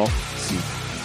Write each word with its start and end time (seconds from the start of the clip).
Oh. 0.00 0.08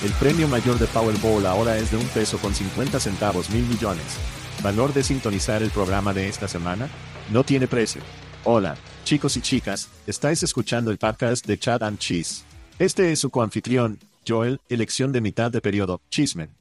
El 0.04 0.12
premio 0.14 0.48
mayor 0.48 0.78
de 0.78 0.86
Powerball 0.86 1.48
ahora 1.48 1.78
es 1.78 1.90
de 1.90 1.98
un 1.98 2.06
peso 2.10 2.38
con 2.38 2.54
50 2.54 3.00
centavos 3.00 3.50
mil 3.50 3.66
millones. 3.66 4.18
¿Valor 4.62 4.94
de 4.94 5.02
sintonizar 5.02 5.64
el 5.64 5.72
programa 5.72 6.14
de 6.14 6.28
esta 6.28 6.48
semana? 6.48 6.90
No 7.32 7.44
tiene 7.44 7.68
precio. 7.68 8.04
Hola, 8.44 8.76
chicos 9.04 9.36
y 9.38 9.42
chicas, 9.42 9.90
estáis 10.06 10.44
escuchando 10.44 10.92
el 10.92 11.00
podcast 11.00 11.48
de 11.48 11.58
Chad 11.58 11.82
and 11.82 11.98
Cheese. 11.98 12.44
Este 12.78 13.12
es 13.12 13.20
su 13.20 13.32
coanfitrión, 13.32 13.98
Joel, 14.28 14.60
elección 14.70 15.12
de 15.12 15.22
mitad 15.22 15.50
de 15.50 15.62
periodo, 15.62 16.02
Chismen. 16.10 16.56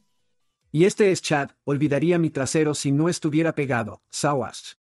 Y 0.70 0.86
este 0.86 1.10
es 1.12 1.20
Chad, 1.20 1.50
olvidaría 1.64 2.18
mi 2.18 2.30
trasero 2.30 2.74
si 2.74 2.92
no 2.92 3.10
estuviera 3.10 3.54
pegado, 3.54 4.00
Sawas. 4.10 4.78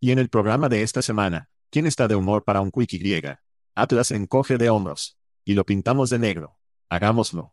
Y 0.00 0.10
en 0.10 0.18
el 0.18 0.28
programa 0.28 0.68
de 0.68 0.82
esta 0.82 1.00
semana, 1.00 1.48
¿quién 1.70 1.86
está 1.86 2.08
de 2.08 2.14
humor 2.14 2.44
para 2.44 2.60
un 2.60 2.70
quickie 2.70 2.98
griega? 2.98 3.42
Atlas 3.74 4.10
encoge 4.10 4.58
de 4.58 4.68
hombros. 4.68 5.16
Y 5.46 5.54
lo 5.54 5.64
pintamos 5.64 6.10
de 6.10 6.18
negro. 6.18 6.58
Hagámoslo. 6.94 7.52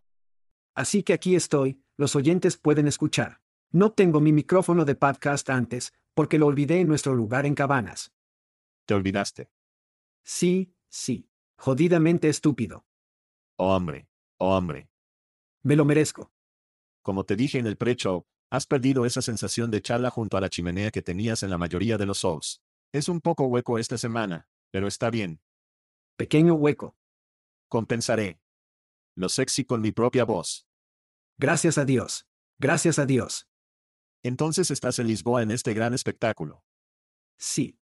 Así 0.75 1.01
que 1.01 1.13
aquí 1.13 1.35
estoy, 1.35 1.83
los 1.97 2.15
oyentes 2.15 2.57
pueden 2.57 2.87
escuchar. 2.87 3.41
No 3.71 3.91
tengo 3.91 4.21
mi 4.21 4.31
micrófono 4.31 4.85
de 4.85 4.93
podcast 4.93 5.49
antes, 5.49 5.93
porque 6.13 6.37
lo 6.37 6.45
olvidé 6.45 6.79
en 6.79 6.87
nuestro 6.87 7.15
lugar 7.15 7.47
en 7.47 7.55
Cabanas. 7.55 8.13
¿Te 8.85 8.93
olvidaste? 8.93 9.49
Sí, 10.23 10.75
sí. 10.89 11.27
Jodidamente 11.57 12.29
estúpido. 12.29 12.85
Oh 13.57 13.75
hombre, 13.75 14.07
oh 14.37 14.55
hombre. 14.55 14.91
Me 15.63 15.75
lo 15.75 15.85
merezco. 15.85 16.31
Como 17.01 17.23
te 17.23 17.35
dije 17.35 17.57
en 17.57 17.65
el 17.65 17.77
pre-show, 17.77 18.27
has 18.51 18.67
perdido 18.67 19.07
esa 19.07 19.23
sensación 19.23 19.71
de 19.71 19.81
charla 19.81 20.11
junto 20.11 20.37
a 20.37 20.41
la 20.41 20.49
chimenea 20.49 20.91
que 20.91 21.01
tenías 21.01 21.41
en 21.41 21.49
la 21.49 21.57
mayoría 21.57 21.97
de 21.97 22.05
los 22.05 22.19
shows. 22.19 22.61
Es 22.91 23.09
un 23.09 23.21
poco 23.21 23.45
hueco 23.45 23.79
esta 23.79 23.97
semana, 23.97 24.47
pero 24.69 24.85
está 24.85 25.09
bien. 25.09 25.41
Pequeño 26.15 26.53
hueco. 26.53 26.95
Compensaré 27.69 28.39
lo 29.15 29.29
sexy 29.29 29.65
con 29.65 29.81
mi 29.81 29.91
propia 29.91 30.23
voz. 30.23 30.67
Gracias 31.37 31.77
a 31.77 31.85
Dios. 31.85 32.27
Gracias 32.59 32.99
a 32.99 33.05
Dios. 33.05 33.47
Entonces 34.23 34.69
estás 34.71 34.99
en 34.99 35.07
Lisboa 35.07 35.41
en 35.41 35.51
este 35.51 35.73
gran 35.73 35.93
espectáculo. 35.93 36.63
Sí. 37.37 37.79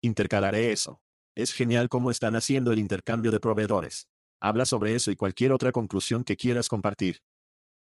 Intercalaré 0.00 0.72
eso. 0.72 1.00
Es 1.36 1.52
genial 1.52 1.88
cómo 1.88 2.10
están 2.10 2.34
haciendo 2.34 2.72
el 2.72 2.78
intercambio 2.78 3.30
de 3.30 3.40
proveedores. 3.40 4.08
Habla 4.40 4.64
sobre 4.64 4.94
eso 4.94 5.10
y 5.10 5.16
cualquier 5.16 5.52
otra 5.52 5.70
conclusión 5.70 6.24
que 6.24 6.36
quieras 6.36 6.68
compartir. 6.68 7.22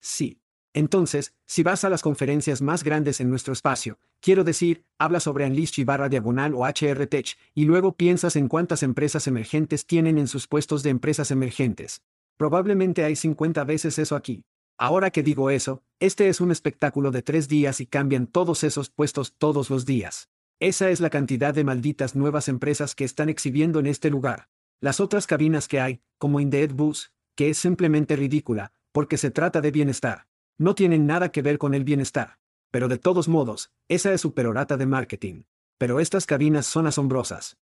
Sí. 0.02 0.40
Entonces, 0.74 1.34
si 1.46 1.64
vas 1.64 1.84
a 1.84 1.90
las 1.90 2.02
conferencias 2.02 2.62
más 2.62 2.84
grandes 2.84 3.22
en 3.22 3.30
nuestro 3.30 3.54
espacio, 3.54 4.00
quiero 4.20 4.44
decir, 4.44 4.86
habla 4.98 5.20
sobre 5.20 5.46
Unleash 5.46 5.84
barra 5.86 6.10
diagonal 6.10 6.54
o 6.56 6.66
HR 6.66 7.08
Tech, 7.08 7.38
y 7.54 7.66
luego 7.66 7.96
piensas 7.96 8.36
en 8.36 8.48
cuántas 8.48 8.82
empresas 8.82 9.28
emergentes 9.28 9.86
tienen 9.86 10.18
en 10.18 10.28
sus 10.28 10.48
puestos 10.48 10.82
de 10.82 10.90
empresas 10.90 11.30
emergentes. 11.30 12.02
Probablemente 12.44 13.06
hay 13.06 13.16
50 13.16 13.64
veces 13.64 13.98
eso 14.00 14.18
aquí. 14.18 14.44
Ahora 14.78 15.12
que 15.12 15.24
digo 15.24 15.50
eso, 15.50 15.82
este 16.02 16.28
es 16.28 16.42
un 16.42 16.52
espectáculo 16.52 17.10
de 17.10 17.22
tres 17.22 17.48
días 17.48 17.80
y 17.80 17.86
cambian 17.86 18.28
todos 18.28 18.66
esos 18.66 18.90
puestos 18.90 19.34
todos 19.38 19.70
los 19.70 19.86
días. 19.86 20.28
Esa 20.60 20.90
es 20.90 21.00
la 21.00 21.10
cantidad 21.10 21.54
de 21.54 21.64
malditas 21.64 22.18
nuevas 22.18 22.50
empresas 22.50 22.96
que 22.96 23.06
están 23.06 23.30
exhibiendo 23.30 23.80
en 23.80 23.86
este 23.86 24.10
lugar. 24.10 24.50
Las 24.82 25.00
otras 25.00 25.26
cabinas 25.26 25.70
que 25.70 25.80
hay, 25.80 26.02
como 26.18 26.42
Indeed 26.42 26.74
Bus, 26.74 27.14
que 27.34 27.50
es 27.50 27.58
simplemente 27.58 28.18
ridícula, 28.18 28.74
porque 28.92 29.16
se 29.16 29.32
trata 29.32 29.62
de 29.62 29.72
bienestar. 29.72 30.28
No 30.58 30.76
tienen 30.76 31.08
nada 31.08 31.32
que 31.32 31.42
ver 31.42 31.58
con 31.58 31.74
el 31.74 31.86
bienestar. 31.86 32.40
Pero 32.72 32.90
de 32.90 32.98
todos 32.98 33.30
modos, 33.30 33.72
esa 33.88 34.12
es 34.12 34.20
su 34.20 34.34
perorata 34.34 34.76
de 34.76 34.86
marketing. 34.86 35.44
Pero 35.78 36.02
estas 36.02 36.26
cabinas 36.26 36.66
son 36.66 36.88
asombrosas. 36.88 37.56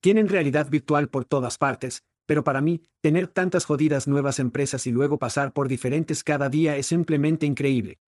Tienen 0.00 0.28
realidad 0.28 0.70
virtual 0.70 1.08
por 1.08 1.24
todas 1.24 1.58
partes, 1.58 2.04
pero 2.26 2.44
para 2.44 2.60
mí, 2.60 2.82
tener 3.00 3.28
tantas 3.28 3.64
jodidas 3.64 4.08
nuevas 4.08 4.38
empresas 4.38 4.86
y 4.86 4.90
luego 4.90 5.18
pasar 5.18 5.52
por 5.52 5.68
diferentes 5.68 6.24
cada 6.24 6.48
día 6.48 6.76
es 6.76 6.86
simplemente 6.86 7.46
increíble. 7.46 8.00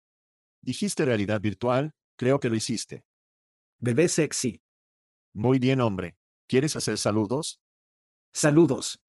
Dijiste 0.61 1.05
realidad 1.05 1.41
virtual, 1.41 1.93
creo 2.17 2.39
que 2.39 2.49
lo 2.49 2.55
hiciste. 2.55 3.05
Bebé 3.79 4.07
sexy. 4.07 4.61
Muy 5.33 5.59
bien, 5.59 5.81
hombre. 5.81 6.17
¿Quieres 6.47 6.75
hacer 6.75 6.97
saludos? 6.97 7.59
Saludos. 8.33 9.01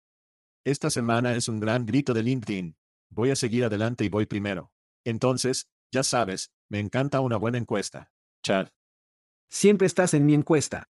Esta 0.64 0.90
semana 0.90 1.36
es 1.36 1.48
un 1.48 1.60
gran 1.60 1.86
grito 1.86 2.12
de 2.12 2.22
LinkedIn. 2.22 2.76
Voy 3.10 3.30
a 3.30 3.36
seguir 3.36 3.64
adelante 3.64 4.04
y 4.04 4.08
voy 4.08 4.26
primero. 4.26 4.72
Entonces, 5.04 5.68
ya 5.92 6.02
sabes, 6.02 6.50
me 6.68 6.80
encanta 6.80 7.20
una 7.20 7.36
buena 7.36 7.58
encuesta. 7.58 8.10
Chad. 8.42 8.68
Siempre 9.48 9.86
estás 9.86 10.14
en 10.14 10.26
mi 10.26 10.34
encuesta. 10.34 10.88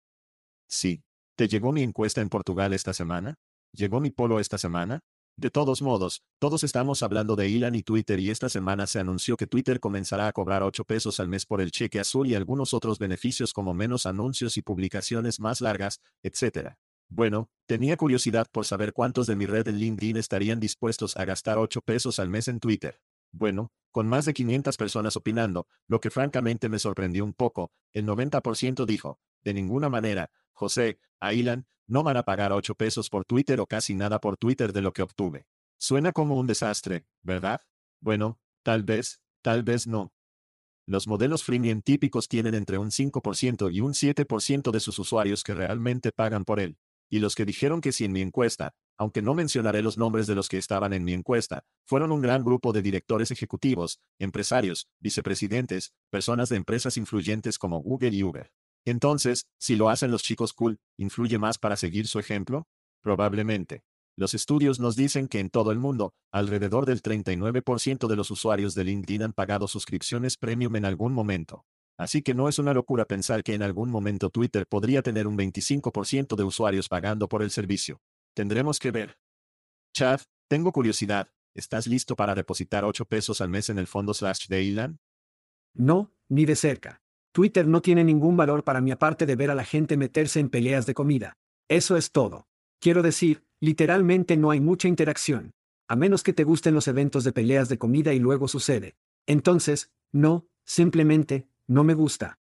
Sí. 0.69 1.03
¿Te 1.35 1.47
llegó 1.47 1.71
mi 1.71 1.81
encuesta 1.81 2.21
en 2.21 2.29
Portugal 2.29 2.73
esta 2.73 2.93
semana? 2.93 3.35
¿Llegó 3.75 3.99
mi 3.99 4.11
polo 4.11 4.39
esta 4.39 4.59
semana? 4.59 4.99
De 5.35 5.49
todos 5.49 5.81
modos, 5.81 6.21
todos 6.39 6.63
estamos 6.63 7.01
hablando 7.01 7.35
de 7.35 7.47
Elon 7.47 7.73
y 7.73 7.81
Twitter 7.81 8.19
y 8.19 8.29
esta 8.29 8.47
semana 8.47 8.85
se 8.85 8.99
anunció 8.99 9.35
que 9.35 9.47
Twitter 9.47 9.79
comenzará 9.79 10.27
a 10.27 10.31
cobrar 10.31 10.61
8 10.61 10.85
pesos 10.85 11.19
al 11.19 11.27
mes 11.27 11.47
por 11.47 11.59
el 11.59 11.71
cheque 11.71 11.99
azul 11.99 12.27
y 12.27 12.35
algunos 12.35 12.75
otros 12.75 12.99
beneficios 12.99 13.51
como 13.51 13.73
menos 13.73 14.05
anuncios 14.05 14.57
y 14.57 14.61
publicaciones 14.61 15.39
más 15.39 15.59
largas, 15.59 16.01
etc. 16.21 16.75
Bueno, 17.09 17.49
tenía 17.65 17.97
curiosidad 17.97 18.45
por 18.51 18.65
saber 18.65 18.93
cuántos 18.93 19.25
de 19.25 19.35
mi 19.35 19.47
red 19.47 19.67
en 19.67 19.79
LinkedIn 19.79 20.17
estarían 20.17 20.59
dispuestos 20.59 21.17
a 21.17 21.25
gastar 21.25 21.57
8 21.57 21.81
pesos 21.81 22.19
al 22.19 22.29
mes 22.29 22.47
en 22.47 22.59
Twitter. 22.59 23.01
Bueno, 23.31 23.71
con 23.91 24.07
más 24.07 24.25
de 24.25 24.35
500 24.35 24.77
personas 24.77 25.15
opinando, 25.15 25.65
lo 25.87 25.99
que 25.99 26.11
francamente 26.11 26.69
me 26.69 26.77
sorprendió 26.77 27.25
un 27.25 27.33
poco, 27.33 27.71
el 27.91 28.05
90% 28.05 28.85
dijo, 28.85 29.19
de 29.43 29.55
ninguna 29.55 29.89
manera, 29.89 30.29
José, 30.51 30.99
a 31.19 31.33
Ilan, 31.33 31.65
no 31.87 32.03
van 32.03 32.17
a 32.17 32.23
pagar 32.23 32.51
8 32.51 32.75
pesos 32.75 33.09
por 33.09 33.25
Twitter 33.25 33.59
o 33.59 33.67
casi 33.67 33.95
nada 33.95 34.19
por 34.19 34.37
Twitter 34.37 34.73
de 34.73 34.81
lo 34.81 34.93
que 34.93 35.01
obtuve. 35.01 35.45
Suena 35.77 36.11
como 36.11 36.37
un 36.37 36.47
desastre, 36.47 37.05
¿verdad? 37.21 37.61
Bueno, 37.99 38.39
tal 38.63 38.83
vez, 38.83 39.21
tal 39.41 39.63
vez 39.63 39.87
no. 39.87 40.13
Los 40.85 41.07
modelos 41.07 41.43
freemium 41.43 41.81
típicos 41.81 42.27
tienen 42.27 42.55
entre 42.55 42.77
un 42.77 42.91
5% 42.91 43.73
y 43.73 43.81
un 43.81 43.93
7% 43.93 44.71
de 44.71 44.79
sus 44.79 44.99
usuarios 44.99 45.43
que 45.43 45.53
realmente 45.53 46.11
pagan 46.11 46.43
por 46.43 46.59
él. 46.59 46.77
Y 47.09 47.19
los 47.19 47.35
que 47.35 47.45
dijeron 47.45 47.79
que 47.79 47.91
sí 47.91 48.05
en 48.05 48.11
mi 48.11 48.21
encuesta, 48.21 48.73
aunque 48.97 49.21
no 49.21 49.33
mencionaré 49.33 49.81
los 49.81 49.97
nombres 49.97 50.27
de 50.27 50.35
los 50.35 50.49
que 50.49 50.57
estaban 50.57 50.93
en 50.93 51.03
mi 51.03 51.13
encuesta, 51.13 51.63
fueron 51.85 52.11
un 52.11 52.21
gran 52.21 52.43
grupo 52.43 52.73
de 52.73 52.81
directores 52.81 53.31
ejecutivos, 53.31 53.99
empresarios, 54.19 54.87
vicepresidentes, 54.99 55.93
personas 56.09 56.49
de 56.49 56.57
empresas 56.57 56.97
influyentes 56.97 57.57
como 57.57 57.79
Google 57.79 58.15
y 58.15 58.23
Uber. 58.23 58.51
Entonces, 58.85 59.47
si 59.59 59.75
lo 59.75 59.89
hacen 59.89 60.11
los 60.11 60.23
chicos 60.23 60.53
cool, 60.53 60.79
¿influye 60.97 61.37
más 61.39 61.57
para 61.57 61.77
seguir 61.77 62.07
su 62.07 62.19
ejemplo? 62.19 62.67
Probablemente. 63.01 63.83
Los 64.15 64.33
estudios 64.33 64.79
nos 64.79 64.95
dicen 64.95 65.27
que 65.27 65.39
en 65.39 65.49
todo 65.49 65.71
el 65.71 65.79
mundo, 65.79 66.13
alrededor 66.31 66.85
del 66.85 67.01
39% 67.01 68.07
de 68.07 68.15
los 68.15 68.29
usuarios 68.29 68.75
de 68.75 68.83
LinkedIn 68.83 69.23
han 69.23 69.33
pagado 69.33 69.67
suscripciones 69.67 70.37
premium 70.37 70.75
en 70.75 70.85
algún 70.85 71.13
momento. 71.13 71.65
Así 71.97 72.21
que 72.21 72.33
no 72.33 72.49
es 72.49 72.59
una 72.59 72.73
locura 72.73 73.05
pensar 73.05 73.43
que 73.43 73.53
en 73.53 73.63
algún 73.63 73.89
momento 73.89 74.29
Twitter 74.29 74.67
podría 74.67 75.01
tener 75.01 75.27
un 75.27 75.37
25% 75.37 76.35
de 76.35 76.43
usuarios 76.43 76.89
pagando 76.89 77.27
por 77.27 77.41
el 77.41 77.51
servicio. 77.51 78.01
Tendremos 78.35 78.79
que 78.79 78.91
ver. 78.91 79.17
Chad, 79.95 80.21
tengo 80.47 80.71
curiosidad. 80.71 81.29
¿Estás 81.55 81.85
listo 81.85 82.15
para 82.15 82.33
depositar 82.33 82.83
8 82.83 83.05
pesos 83.05 83.41
al 83.41 83.49
mes 83.49 83.69
en 83.69 83.77
el 83.77 83.85
fondo 83.85 84.13
slash 84.13 84.47
de 84.47 84.67
Elon? 84.67 84.99
No, 85.75 86.11
ni 86.29 86.45
de 86.45 86.55
cerca. 86.55 87.02
Twitter 87.33 87.67
no 87.67 87.81
tiene 87.81 88.03
ningún 88.03 88.37
valor 88.37 88.63
para 88.63 88.79
mí 88.79 88.91
aparte 88.91 89.25
de 89.25 89.35
ver 89.35 89.49
a 89.49 89.55
la 89.55 89.65
gente 89.65 89.97
meterse 89.97 90.39
en 90.39 90.49
peleas 90.49 90.85
de 90.85 90.93
comida. 90.93 91.35
Eso 91.67 91.97
es 91.97 92.11
todo. 92.11 92.47
Quiero 92.79 93.01
decir, 93.01 93.43
literalmente 93.59 94.37
no 94.37 94.51
hay 94.51 94.59
mucha 94.59 94.87
interacción. 94.87 95.51
A 95.87 95.95
menos 95.95 96.21
que 96.21 96.33
te 96.33 96.43
gusten 96.43 96.75
los 96.75 96.87
eventos 96.87 97.23
de 97.23 97.33
peleas 97.33 97.69
de 97.69 97.79
comida 97.79 98.13
y 98.13 98.19
luego 98.19 98.47
sucede. 98.47 98.95
Entonces, 99.25 99.91
no, 100.11 100.45
simplemente, 100.63 101.47
no 101.65 101.83
me 101.83 101.95
gusta. 101.95 102.37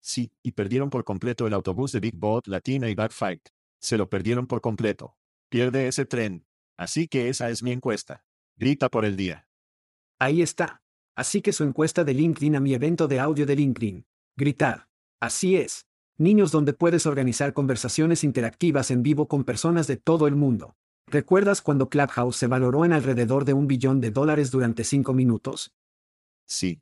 Sí, 0.00 0.30
y 0.40 0.52
perdieron 0.52 0.88
por 0.88 1.02
completo 1.02 1.48
el 1.48 1.52
autobús 1.52 1.90
de 1.90 1.98
Big 1.98 2.14
Bot 2.14 2.46
Latina 2.46 2.88
y 2.88 2.94
Backfight. 2.94 3.48
Se 3.80 3.98
lo 3.98 4.08
perdieron 4.08 4.46
por 4.46 4.60
completo. 4.60 5.16
Pierde 5.48 5.88
ese 5.88 6.04
tren. 6.04 6.46
Así 6.76 7.08
que 7.08 7.28
esa 7.28 7.50
es 7.50 7.64
mi 7.64 7.72
encuesta. 7.72 8.24
Grita 8.56 8.88
por 8.88 9.04
el 9.04 9.16
día. 9.16 9.48
Ahí 10.20 10.42
está. 10.42 10.80
Así 11.16 11.42
que 11.42 11.52
su 11.52 11.64
encuesta 11.64 12.04
de 12.04 12.14
LinkedIn 12.14 12.54
a 12.54 12.60
mi 12.60 12.72
evento 12.72 13.08
de 13.08 13.18
audio 13.18 13.46
de 13.46 13.56
LinkedIn. 13.56 14.06
Gritar. 14.36 14.88
Así 15.20 15.56
es. 15.56 15.86
Niños 16.16 16.52
donde 16.52 16.72
puedes 16.72 17.04
organizar 17.06 17.52
conversaciones 17.52 18.24
interactivas 18.24 18.90
en 18.90 19.02
vivo 19.02 19.28
con 19.28 19.44
personas 19.44 19.86
de 19.86 19.96
todo 19.96 20.26
el 20.26 20.36
mundo. 20.36 20.76
¿Recuerdas 21.06 21.60
cuando 21.60 21.90
Clubhouse 21.90 22.36
se 22.36 22.46
valoró 22.46 22.86
en 22.86 22.92
alrededor 22.92 23.44
de 23.44 23.52
un 23.52 23.66
billón 23.66 24.00
de 24.00 24.10
dólares 24.10 24.50
durante 24.50 24.84
cinco 24.84 25.12
minutos? 25.12 25.74
Sí. 26.46 26.80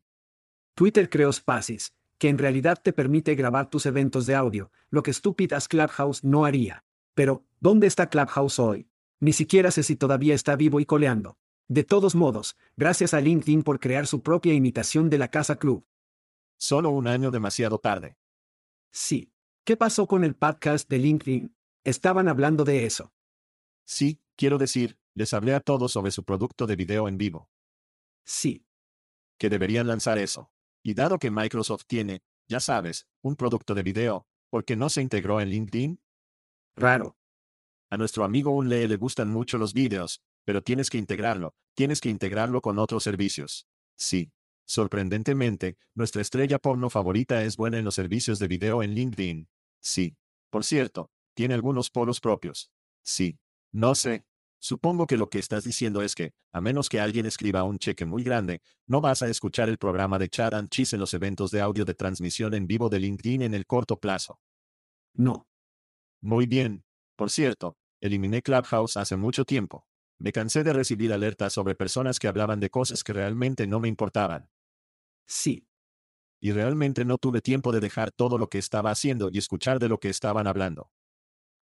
Twitter 0.77 1.11
creó 1.11 1.33
Spaces, 1.33 1.93
que 2.19 2.29
en 2.29 2.39
realidad 2.39 2.79
te 2.81 2.93
permite 2.93 3.35
grabar 3.35 3.69
tus 3.69 3.87
eventos 3.87 4.27
de 4.27 4.37
audio, 4.37 4.71
lo 4.91 5.03
que 5.03 5.13
Stupidas 5.13 5.67
Clubhouse 5.67 6.23
no 6.23 6.45
haría. 6.45 6.85
Pero, 7.15 7.45
¿dónde 7.59 7.89
está 7.89 8.09
Clubhouse 8.09 8.61
hoy? 8.61 8.89
Ni 9.19 9.33
siquiera 9.33 9.73
sé 9.73 9.83
si 9.83 9.97
todavía 9.97 10.35
está 10.35 10.55
vivo 10.55 10.79
y 10.79 10.87
coleando. 10.87 11.37
De 11.67 11.83
todos 11.83 12.15
modos, 12.15 12.57
gracias 12.77 13.13
a 13.13 13.21
LinkedIn 13.21 13.63
por 13.63 13.81
crear 13.81 14.07
su 14.07 14.23
propia 14.23 14.55
imitación 14.55 15.11
de 15.11 15.19
la 15.19 15.29
Casa 15.29 15.57
Club. 15.57 15.85
Solo 16.61 16.91
un 16.91 17.07
año 17.07 17.31
demasiado 17.31 17.79
tarde. 17.79 18.19
Sí. 18.93 19.33
¿Qué 19.65 19.79
pasó 19.79 20.07
con 20.07 20.25
el 20.25 20.35
podcast 20.35 20.91
de 20.91 20.99
LinkedIn? 20.99 21.57
Estaban 21.85 22.29
hablando 22.29 22.65
de 22.65 22.85
eso. 22.85 23.15
Sí, 23.87 24.21
quiero 24.37 24.59
decir, 24.59 24.99
les 25.15 25.33
hablé 25.33 25.55
a 25.55 25.61
todos 25.61 25.93
sobre 25.93 26.11
su 26.11 26.23
producto 26.23 26.67
de 26.67 26.77
video 26.77 27.09
en 27.09 27.17
vivo. 27.17 27.49
Sí. 28.27 28.67
Que 29.39 29.49
deberían 29.49 29.87
lanzar 29.87 30.19
eso. 30.19 30.53
Y 30.83 30.93
dado 30.93 31.19
que 31.19 31.31
Microsoft 31.31 31.87
tiene, 31.87 32.23
ya 32.47 32.61
sabes, 32.61 33.09
un 33.23 33.37
producto 33.37 33.75
de 33.75 33.83
video, 33.83 34.27
¿por 34.51 34.67
qué 34.67 34.77
no 34.77 34.91
se 34.91 35.01
integró 35.01 35.41
en 35.41 35.49
LinkedIn? 35.49 35.99
Raro. 36.77 37.17
A 37.89 37.97
nuestro 37.97 38.23
amigo 38.23 38.51
Unle 38.51 38.87
le 38.87 38.97
gustan 38.97 39.31
mucho 39.31 39.57
los 39.57 39.73
videos, 39.73 40.23
pero 40.45 40.63
tienes 40.63 40.91
que 40.91 40.99
integrarlo, 40.99 41.55
tienes 41.75 42.03
que 42.03 42.11
integrarlo 42.11 42.61
con 42.61 42.79
otros 42.79 43.03
servicios. 43.03 43.67
Sí. 43.97 44.31
Sorprendentemente, 44.71 45.79
nuestra 45.97 46.23
estrella 46.23 46.61
porno 46.61 46.91
favorita 46.91 47.43
es 47.43 47.57
buena 47.57 47.79
en 47.79 47.85
los 47.85 47.97
servicios 47.97 48.39
de 48.39 48.47
video 48.47 48.85
en 48.85 48.95
LinkedIn. 48.95 49.49
Sí. 49.81 50.17
Por 50.49 50.63
cierto, 50.63 51.11
tiene 51.35 51.55
algunos 51.55 51.91
polos 51.91 52.21
propios. 52.21 52.71
Sí. 53.03 53.41
No 53.73 53.97
sé. 53.97 54.25
Supongo 54.61 55.09
que 55.09 55.17
lo 55.17 55.29
que 55.29 55.41
estás 55.41 55.65
diciendo 55.65 56.03
es 56.03 56.15
que, 56.15 56.35
a 56.53 56.61
menos 56.61 56.89
que 56.89 57.01
alguien 57.01 57.27
escriba 57.27 57.65
un 57.65 57.81
cheque 57.81 58.07
muy 58.07 58.23
grande, 58.23 58.63
no 58.87 59.01
vas 59.01 59.23
a 59.23 59.29
escuchar 59.29 59.69
el 59.69 59.77
programa 59.77 60.21
de 60.21 60.29
Chat 60.29 60.55
and 60.55 60.69
Cheese 60.69 60.95
en 60.95 61.01
los 61.01 61.15
eventos 61.15 61.51
de 61.51 61.61
audio 61.61 61.85
de 61.85 61.95
transmisión 61.95 62.55
en 62.55 62.69
vivo 62.69 62.89
de 62.89 63.01
LinkedIn 63.01 63.43
en 63.43 63.55
el 63.55 63.67
corto 63.67 63.99
plazo. 63.99 64.39
No. 65.15 65.49
Muy 66.21 66.47
bien. 66.47 66.85
Por 67.17 67.31
cierto, 67.31 67.77
eliminé 68.01 68.41
Clubhouse 68.41 68.97
hace 68.97 69.17
mucho 69.17 69.45
tiempo. 69.45 69.85
Me 70.21 70.31
cansé 70.31 70.63
de 70.63 70.75
recibir 70.75 71.13
alertas 71.13 71.55
sobre 71.55 71.75
personas 71.75 72.21
que 72.21 72.29
hablaban 72.29 72.61
de 72.61 72.69
cosas 72.71 73.03
que 73.03 73.15
realmente 73.15 73.67
no 73.67 73.81
me 73.81 73.89
importaban. 73.89 74.50
Sí. 75.31 75.69
Y 76.41 76.51
realmente 76.51 77.05
no 77.05 77.17
tuve 77.17 77.41
tiempo 77.41 77.71
de 77.71 77.79
dejar 77.79 78.11
todo 78.11 78.37
lo 78.37 78.49
que 78.49 78.59
estaba 78.59 78.91
haciendo 78.91 79.31
y 79.33 79.39
escuchar 79.39 79.79
de 79.79 79.89
lo 79.89 80.01
que 80.01 80.09
estaban 80.09 80.49
hablando. 80.49 80.91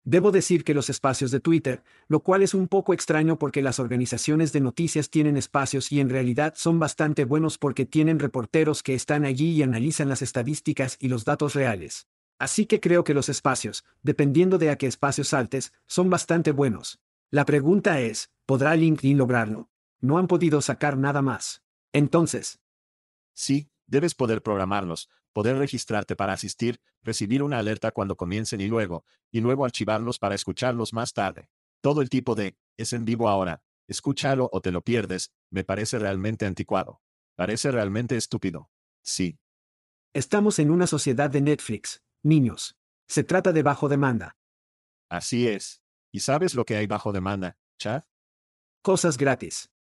Debo 0.03 0.31
decir 0.31 0.63
que 0.63 0.73
los 0.73 0.89
espacios 0.89 1.29
de 1.29 1.39
Twitter, 1.39 1.83
lo 2.07 2.21
cual 2.21 2.41
es 2.41 2.55
un 2.55 2.67
poco 2.67 2.93
extraño 2.95 3.37
porque 3.37 3.61
las 3.61 3.79
organizaciones 3.79 4.53
de 4.53 4.61
noticias 4.61 5.11
tienen 5.11 5.37
espacios 5.37 5.91
y 5.91 5.99
en 5.99 6.09
realidad 6.09 6.53
son 6.55 6.79
bastante 6.79 7.25
buenos 7.25 7.59
porque 7.59 7.85
tienen 7.85 8.17
reporteros 8.17 8.81
que 8.81 8.95
están 8.95 9.23
allí 9.23 9.51
y 9.51 9.61
analizan 9.61 10.09
las 10.09 10.23
estadísticas 10.23 10.97
y 10.99 11.09
los 11.09 11.25
datos 11.25 11.53
reales. 11.53 12.07
Así 12.39 12.65
que 12.65 12.79
creo 12.79 13.03
que 13.03 13.13
los 13.13 13.29
espacios, 13.29 13.85
dependiendo 14.01 14.57
de 14.57 14.71
a 14.71 14.77
qué 14.77 14.87
espacios 14.87 15.27
saltes, 15.27 15.73
son 15.85 16.09
bastante 16.09 16.53
buenos. 16.53 16.99
La 17.29 17.45
pregunta 17.45 17.99
es, 18.01 18.31
¿podrá 18.47 18.75
LinkedIn 18.75 19.17
lograrlo? 19.17 19.69
No 19.99 20.17
han 20.17 20.25
podido 20.25 20.59
sacar 20.61 20.97
nada 20.97 21.21
más. 21.21 21.61
Entonces, 21.91 22.59
Sí, 23.39 23.71
debes 23.87 24.15
poder 24.15 24.43
programarlos, 24.43 25.09
poder 25.31 25.55
registrarte 25.55 26.17
para 26.17 26.33
asistir, 26.33 26.81
recibir 27.01 27.41
una 27.41 27.57
alerta 27.57 27.91
cuando 27.91 28.17
comiencen 28.17 28.59
y 28.59 28.67
luego, 28.67 29.05
y 29.31 29.39
luego 29.39 29.63
archivarlos 29.63 30.19
para 30.19 30.35
escucharlos 30.35 30.91
más 30.91 31.13
tarde. 31.13 31.49
Todo 31.79 32.01
el 32.01 32.09
tipo 32.09 32.35
de, 32.35 32.57
es 32.75 32.91
en 32.91 33.05
vivo 33.05 33.29
ahora, 33.29 33.63
escúchalo 33.87 34.49
o 34.51 34.59
te 34.59 34.73
lo 34.73 34.81
pierdes, 34.81 35.31
me 35.49 35.63
parece 35.63 35.99
realmente 35.99 36.45
anticuado. 36.45 37.01
Parece 37.37 37.71
realmente 37.71 38.17
estúpido. 38.17 38.69
Sí. 39.01 39.39
Estamos 40.13 40.59
en 40.59 40.69
una 40.69 40.85
sociedad 40.85 41.29
de 41.29 41.39
Netflix, 41.39 42.03
niños. 42.21 42.75
Se 43.07 43.23
trata 43.23 43.53
de 43.53 43.63
bajo 43.63 43.87
demanda. 43.87 44.35
Así 45.07 45.47
es. 45.47 45.81
¿Y 46.11 46.19
sabes 46.19 46.55
lo 46.55 46.65
que 46.65 46.75
hay 46.75 46.87
bajo 46.87 47.13
demanda, 47.13 47.57
Chad? 47.77 48.03
Cosas 48.81 49.17
gratis. 49.17 49.71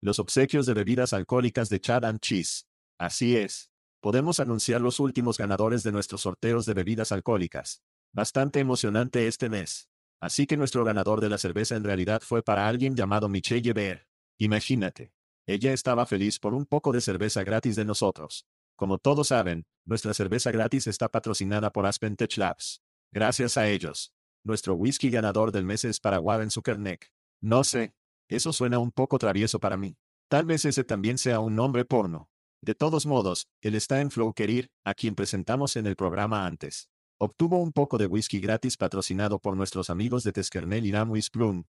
Los 0.00 0.18
obsequios 0.18 0.64
de 0.64 0.72
bebidas 0.72 1.12
alcohólicas 1.12 1.68
de 1.68 1.78
Chad 1.78 2.06
and 2.06 2.20
Cheese. 2.20 2.66
Así 2.98 3.36
es. 3.36 3.70
Podemos 4.00 4.40
anunciar 4.40 4.80
los 4.80 5.00
últimos 5.00 5.38
ganadores 5.38 5.82
de 5.82 5.92
nuestros 5.92 6.22
sorteos 6.22 6.64
de 6.66 6.74
bebidas 6.74 7.12
alcohólicas. 7.12 7.82
Bastante 8.12 8.60
emocionante 8.60 9.26
este 9.26 9.48
mes. 9.48 9.88
Así 10.20 10.46
que 10.46 10.56
nuestro 10.56 10.84
ganador 10.84 11.20
de 11.20 11.28
la 11.28 11.38
cerveza 11.38 11.76
en 11.76 11.84
realidad 11.84 12.22
fue 12.22 12.42
para 12.42 12.68
alguien 12.68 12.96
llamado 12.96 13.28
Michelle 13.28 13.62
Yever. 13.62 14.06
Imagínate. 14.38 15.12
Ella 15.46 15.72
estaba 15.72 16.06
feliz 16.06 16.38
por 16.38 16.54
un 16.54 16.66
poco 16.66 16.92
de 16.92 17.00
cerveza 17.00 17.44
gratis 17.44 17.76
de 17.76 17.84
nosotros. 17.84 18.46
Como 18.76 18.98
todos 18.98 19.28
saben, 19.28 19.66
nuestra 19.84 20.14
cerveza 20.14 20.50
gratis 20.50 20.86
está 20.86 21.08
patrocinada 21.08 21.70
por 21.70 21.86
Aspen 21.86 22.16
Tech 22.16 22.36
Labs. 22.36 22.82
Gracias 23.12 23.56
a 23.56 23.68
ellos. 23.68 24.12
Nuestro 24.44 24.74
whisky 24.74 25.10
ganador 25.10 25.52
del 25.52 25.64
mes 25.64 25.84
es 25.84 26.00
para 26.00 26.20
Warren 26.20 26.50
Zuckerneck. 26.50 27.10
No 27.40 27.64
sé. 27.64 27.94
Eso 28.28 28.52
suena 28.52 28.78
un 28.78 28.90
poco 28.90 29.18
travieso 29.18 29.60
para 29.60 29.76
mí. 29.76 29.96
Tal 30.28 30.46
vez 30.46 30.64
ese 30.64 30.84
también 30.84 31.18
sea 31.18 31.40
un 31.40 31.54
nombre 31.54 31.84
porno. 31.84 32.28
De 32.66 32.74
todos 32.74 33.06
modos, 33.06 33.46
él 33.60 33.76
está 33.76 34.00
en 34.00 34.10
Flow 34.10 34.34
Querir, 34.34 34.72
a 34.84 34.94
quien 34.94 35.14
presentamos 35.14 35.76
en 35.76 35.86
el 35.86 35.94
programa 35.94 36.46
antes. 36.46 36.90
Obtuvo 37.16 37.62
un 37.62 37.70
poco 37.70 37.96
de 37.96 38.06
whisky 38.06 38.40
gratis 38.40 38.76
patrocinado 38.76 39.38
por 39.38 39.56
nuestros 39.56 39.88
amigos 39.88 40.24
de 40.24 40.32
Teskernel 40.32 40.84
y 40.84 40.90
Ramwis 40.90 41.30
Plum. 41.30 41.62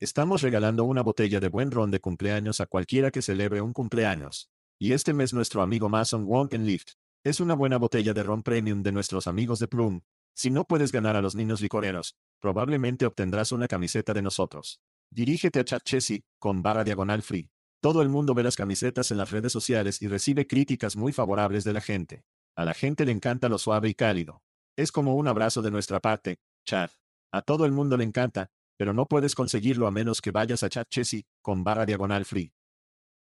Estamos 0.00 0.42
regalando 0.42 0.82
una 0.82 1.04
botella 1.04 1.38
de 1.38 1.46
buen 1.46 1.70
ron 1.70 1.92
de 1.92 2.00
cumpleaños 2.00 2.60
a 2.60 2.66
cualquiera 2.66 3.12
que 3.12 3.22
celebre 3.22 3.60
un 3.60 3.72
cumpleaños. 3.72 4.50
Y 4.80 4.94
este 4.94 5.14
mes 5.14 5.32
nuestro 5.32 5.62
amigo 5.62 5.88
Mason 5.88 6.24
Wonk 6.24 6.54
en 6.54 6.66
Lift. 6.66 6.94
Es 7.22 7.38
una 7.38 7.54
buena 7.54 7.78
botella 7.78 8.12
de 8.12 8.24
ron 8.24 8.42
premium 8.42 8.82
de 8.82 8.90
nuestros 8.90 9.28
amigos 9.28 9.60
de 9.60 9.68
Plum. 9.68 10.00
Si 10.34 10.50
no 10.50 10.64
puedes 10.64 10.90
ganar 10.90 11.14
a 11.14 11.22
los 11.22 11.36
niños 11.36 11.60
licoreros, 11.60 12.16
probablemente 12.40 13.06
obtendrás 13.06 13.52
una 13.52 13.68
camiseta 13.68 14.12
de 14.12 14.22
nosotros. 14.22 14.80
Dirígete 15.08 15.60
a 15.60 15.64
Chat 15.64 15.84
Chessy, 15.84 16.24
con 16.40 16.62
barra 16.62 16.82
diagonal 16.82 17.22
free. 17.22 17.48
Todo 17.80 18.02
el 18.02 18.08
mundo 18.08 18.34
ve 18.34 18.42
las 18.42 18.56
camisetas 18.56 19.10
en 19.10 19.18
las 19.18 19.30
redes 19.30 19.52
sociales 19.52 20.02
y 20.02 20.08
recibe 20.08 20.46
críticas 20.46 20.96
muy 20.96 21.12
favorables 21.12 21.64
de 21.64 21.72
la 21.72 21.80
gente. 21.80 22.24
A 22.56 22.64
la 22.64 22.74
gente 22.74 23.04
le 23.04 23.12
encanta 23.12 23.48
lo 23.48 23.58
suave 23.58 23.88
y 23.88 23.94
cálido. 23.94 24.42
Es 24.76 24.92
como 24.92 25.14
un 25.14 25.28
abrazo 25.28 25.62
de 25.62 25.70
nuestra 25.70 26.00
parte, 26.00 26.38
Chad. 26.64 26.90
A 27.32 27.42
todo 27.42 27.66
el 27.66 27.72
mundo 27.72 27.96
le 27.96 28.04
encanta, 28.04 28.50
pero 28.76 28.92
no 28.92 29.06
puedes 29.06 29.34
conseguirlo 29.34 29.86
a 29.86 29.90
menos 29.90 30.20
que 30.20 30.30
vayas 30.30 30.62
a 30.62 30.68
Chat 30.68 30.88
Chessy, 30.88 31.26
con 31.42 31.64
barra 31.64 31.86
diagonal 31.86 32.24
free. 32.24 32.52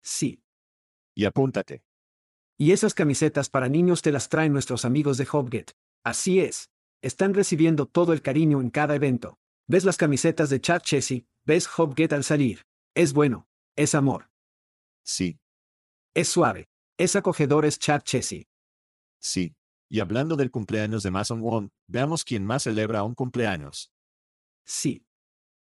Sí. 0.02 0.42
Y 1.14 1.24
apúntate. 1.24 1.82
Y 2.58 2.72
esas 2.72 2.94
camisetas 2.94 3.48
para 3.48 3.68
niños 3.68 4.02
te 4.02 4.12
las 4.12 4.28
traen 4.28 4.52
nuestros 4.52 4.84
amigos 4.84 5.16
de 5.16 5.26
Hopget. 5.30 5.72
Así 6.04 6.40
es. 6.40 6.70
Están 7.02 7.34
recibiendo 7.34 7.86
todo 7.86 8.12
el 8.12 8.22
cariño 8.22 8.60
en 8.60 8.70
cada 8.70 8.94
evento. 8.94 9.38
Ves 9.66 9.84
las 9.84 9.96
camisetas 9.96 10.50
de 10.50 10.60
Chat 10.60 10.82
Chessy, 10.84 11.26
ves 11.44 11.68
Hopget 11.76 12.12
al 12.12 12.24
salir. 12.24 12.62
Es 12.94 13.12
bueno. 13.12 13.46
Es 13.74 13.94
amor. 13.94 14.31
Sí. 15.04 15.40
Es 16.14 16.28
suave. 16.28 16.68
Es 16.98 17.16
acogedor 17.16 17.64
es 17.64 17.78
Chad 17.78 18.02
Chessy. 18.02 18.46
Sí. 19.18 19.56
Y 19.88 20.00
hablando 20.00 20.36
del 20.36 20.50
cumpleaños 20.50 21.02
de 21.02 21.10
Mason 21.10 21.40
Wong, 21.40 21.70
veamos 21.86 22.24
quién 22.24 22.44
más 22.44 22.62
celebra 22.62 23.02
un 23.02 23.14
cumpleaños. 23.14 23.92
Sí. 24.64 25.06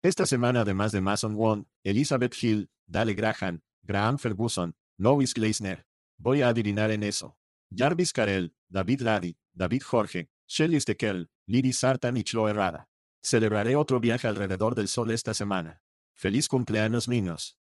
Esta 0.01 0.25
semana 0.25 0.61
además 0.61 0.91
de 0.91 1.01
Mason 1.01 1.35
Wong, 1.35 1.65
Elizabeth 1.83 2.35
Hill, 2.41 2.69
Dale 2.85 3.13
Graham, 3.13 3.61
Graham 3.83 4.17
Ferguson, 4.17 4.75
Lois 4.97 5.33
Gleisner. 5.33 5.85
Voy 6.17 6.41
a 6.41 6.49
adivinar 6.49 6.91
en 6.91 7.03
eso. 7.03 7.37
Jarvis 7.75 8.13
Carell, 8.13 8.55
David 8.69 9.01
Ladi, 9.01 9.37
David 9.53 9.81
Jorge, 9.83 10.29
Shelley 10.47 10.79
Steckel, 10.79 11.29
Liri 11.47 11.73
Sartan 11.73 12.17
y 12.17 12.23
Chloe 12.23 12.53
Rada. 12.53 12.87
Celebraré 13.21 13.75
otro 13.75 13.99
viaje 13.99 14.27
alrededor 14.27 14.75
del 14.75 14.87
sol 14.87 15.11
esta 15.11 15.33
semana. 15.33 15.81
Feliz 16.13 16.47
cumpleaños 16.47 17.07
niños. 17.07 17.57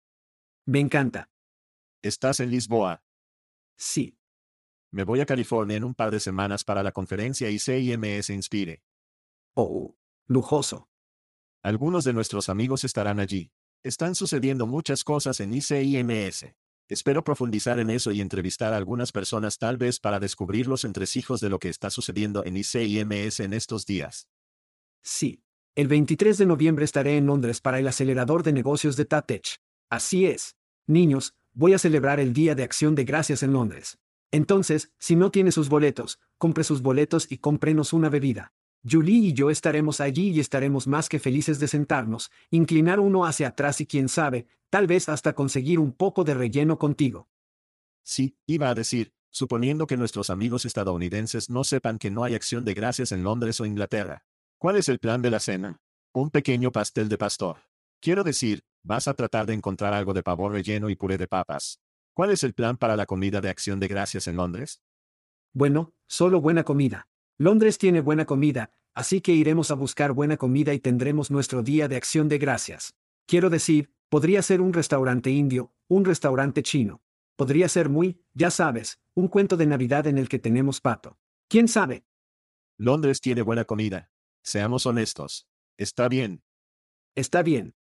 Me 0.65 0.79
encanta. 0.79 1.29
¿Estás 2.03 2.41
en 2.41 2.51
Lisboa? 2.51 3.01
Sí. 3.77 4.19
Me 4.91 5.05
voy 5.05 5.21
a 5.21 5.25
California 5.25 5.77
en 5.77 5.85
un 5.85 5.95
par 5.95 6.11
de 6.11 6.19
semanas 6.19 6.65
para 6.65 6.83
la 6.83 6.91
conferencia 6.91 7.49
ICIMS 7.49 8.29
Inspire. 8.29 8.83
Oh, 9.55 9.95
lujoso. 10.27 10.89
Algunos 11.61 12.03
de 12.03 12.11
nuestros 12.11 12.49
amigos 12.49 12.83
estarán 12.83 13.21
allí. 13.21 13.53
Están 13.83 14.15
sucediendo 14.15 14.67
muchas 14.67 15.05
cosas 15.05 15.39
en 15.39 15.53
ICIMS. 15.53 16.47
Espero 16.89 17.23
profundizar 17.23 17.79
en 17.79 17.89
eso 17.89 18.11
y 18.11 18.19
entrevistar 18.19 18.73
a 18.73 18.77
algunas 18.77 19.13
personas 19.13 19.57
tal 19.57 19.77
vez 19.77 20.01
para 20.01 20.19
descubrir 20.19 20.67
los 20.67 20.83
entresijos 20.83 21.39
de 21.39 21.47
lo 21.47 21.57
que 21.57 21.69
está 21.69 21.89
sucediendo 21.89 22.43
en 22.43 22.57
ICIMS 22.57 23.39
en 23.39 23.53
estos 23.53 23.85
días. 23.85 24.27
Sí. 25.01 25.41
El 25.73 25.87
23 25.87 26.37
de 26.37 26.45
noviembre 26.47 26.83
estaré 26.83 27.15
en 27.15 27.27
Londres 27.27 27.61
para 27.61 27.79
el 27.79 27.87
acelerador 27.87 28.43
de 28.43 28.51
negocios 28.51 28.97
de 28.97 29.05
Tatech. 29.05 29.61
Así 29.89 30.25
es. 30.25 30.57
Niños, 30.85 31.33
voy 31.53 31.73
a 31.73 31.79
celebrar 31.79 32.19
el 32.19 32.33
Día 32.33 32.55
de 32.55 32.63
Acción 32.63 32.95
de 32.95 33.05
Gracias 33.05 33.43
en 33.43 33.53
Londres. 33.53 33.99
Entonces, 34.31 34.91
si 34.97 35.15
no 35.15 35.31
tiene 35.31 35.51
sus 35.51 35.69
boletos, 35.69 36.19
compre 36.37 36.63
sus 36.63 36.81
boletos 36.81 37.31
y 37.31 37.37
cómprenos 37.37 37.93
una 37.93 38.09
bebida. 38.09 38.53
Julie 38.89 39.27
y 39.27 39.33
yo 39.33 39.49
estaremos 39.49 40.01
allí 40.01 40.31
y 40.31 40.39
estaremos 40.39 40.87
más 40.87 41.07
que 41.07 41.19
felices 41.19 41.59
de 41.59 41.67
sentarnos, 41.67 42.31
inclinar 42.49 42.99
uno 42.99 43.25
hacia 43.25 43.49
atrás 43.49 43.79
y 43.79 43.85
quién 43.85 44.09
sabe, 44.09 44.47
tal 44.69 44.87
vez 44.87 45.07
hasta 45.07 45.33
conseguir 45.33 45.79
un 45.79 45.93
poco 45.93 46.23
de 46.23 46.33
relleno 46.33 46.77
contigo. 46.77 47.29
Sí, 48.03 48.35
iba 48.45 48.69
a 48.69 48.75
decir, 48.75 49.13
suponiendo 49.29 49.87
que 49.87 49.95
nuestros 49.95 50.29
amigos 50.29 50.65
estadounidenses 50.65 51.49
no 51.49 51.63
sepan 51.63 51.97
que 51.97 52.11
no 52.11 52.23
hay 52.23 52.35
acción 52.35 52.65
de 52.65 52.73
gracias 52.73 53.11
en 53.11 53.23
Londres 53.23 53.61
o 53.61 53.65
Inglaterra. 53.65 54.25
¿Cuál 54.57 54.77
es 54.77 54.89
el 54.89 54.99
plan 54.99 55.21
de 55.21 55.29
la 55.29 55.39
cena? 55.39 55.79
Un 56.11 56.29
pequeño 56.29 56.71
pastel 56.71 57.07
de 57.07 57.17
pastor. 57.17 57.57
Quiero 58.03 58.25
decir, 58.25 58.65
vas 58.83 59.07
a 59.07 59.13
tratar 59.13 59.45
de 59.45 59.53
encontrar 59.53 59.93
algo 59.93 60.13
de 60.13 60.23
pavor 60.23 60.51
relleno 60.51 60.89
y 60.89 60.95
puré 60.97 61.17
de 61.17 61.25
papas. 61.25 61.79
¿Cuál 62.13 62.31
es 62.31 62.43
el 62.43 62.53
plan 62.53 62.75
para 62.75 62.97
la 62.97 63.05
comida 63.05 63.39
de 63.39 63.47
acción 63.47 63.79
de 63.79 63.87
gracias 63.87 64.27
en 64.27 64.35
Londres? 64.35 64.81
Bueno, 65.53 65.93
solo 66.05 66.41
buena 66.41 66.65
comida. 66.65 67.07
Londres 67.37 67.77
tiene 67.77 68.01
buena 68.01 68.25
comida, 68.25 68.71
así 68.93 69.21
que 69.21 69.31
iremos 69.31 69.71
a 69.71 69.75
buscar 69.75 70.11
buena 70.11 70.35
comida 70.35 70.73
y 70.73 70.79
tendremos 70.79 71.31
nuestro 71.31 71.63
día 71.63 71.87
de 71.87 71.95
acción 71.95 72.27
de 72.27 72.39
gracias. 72.39 72.93
Quiero 73.25 73.49
decir, 73.49 73.93
podría 74.09 74.41
ser 74.41 74.59
un 74.59 74.73
restaurante 74.73 75.29
indio, 75.31 75.71
un 75.87 76.03
restaurante 76.03 76.61
chino. 76.61 77.01
Podría 77.37 77.69
ser 77.69 77.87
muy, 77.87 78.21
ya 78.33 78.51
sabes, 78.51 78.99
un 79.13 79.29
cuento 79.29 79.55
de 79.55 79.65
Navidad 79.65 80.07
en 80.07 80.17
el 80.17 80.27
que 80.27 80.39
tenemos 80.39 80.81
pato. 80.81 81.17
¿Quién 81.47 81.69
sabe? 81.69 82.03
Londres 82.77 83.21
tiene 83.21 83.43
buena 83.43 83.63
comida. 83.63 84.11
Seamos 84.43 84.85
honestos. 84.85 85.47
Está 85.77 86.09
bien. 86.09 86.43
Está 87.15 87.43
bien. 87.43 87.75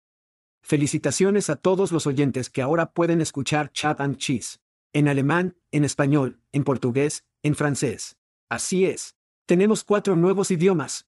Felicitaciones 0.61 1.49
a 1.49 1.55
todos 1.55 1.91
los 1.91 2.07
oyentes 2.07 2.49
que 2.49 2.61
ahora 2.61 2.91
pueden 2.91 3.21
escuchar 3.21 3.71
Chat 3.71 4.01
and 4.01 4.17
Cheese. 4.17 4.59
En 4.93 5.07
alemán, 5.07 5.55
en 5.71 5.83
español, 5.83 6.39
en 6.51 6.63
portugués, 6.63 7.25
en 7.43 7.55
francés. 7.55 8.17
Así 8.49 8.85
es. 8.85 9.15
Tenemos 9.45 9.83
cuatro 9.83 10.15
nuevos 10.15 10.51
idiomas. 10.51 11.07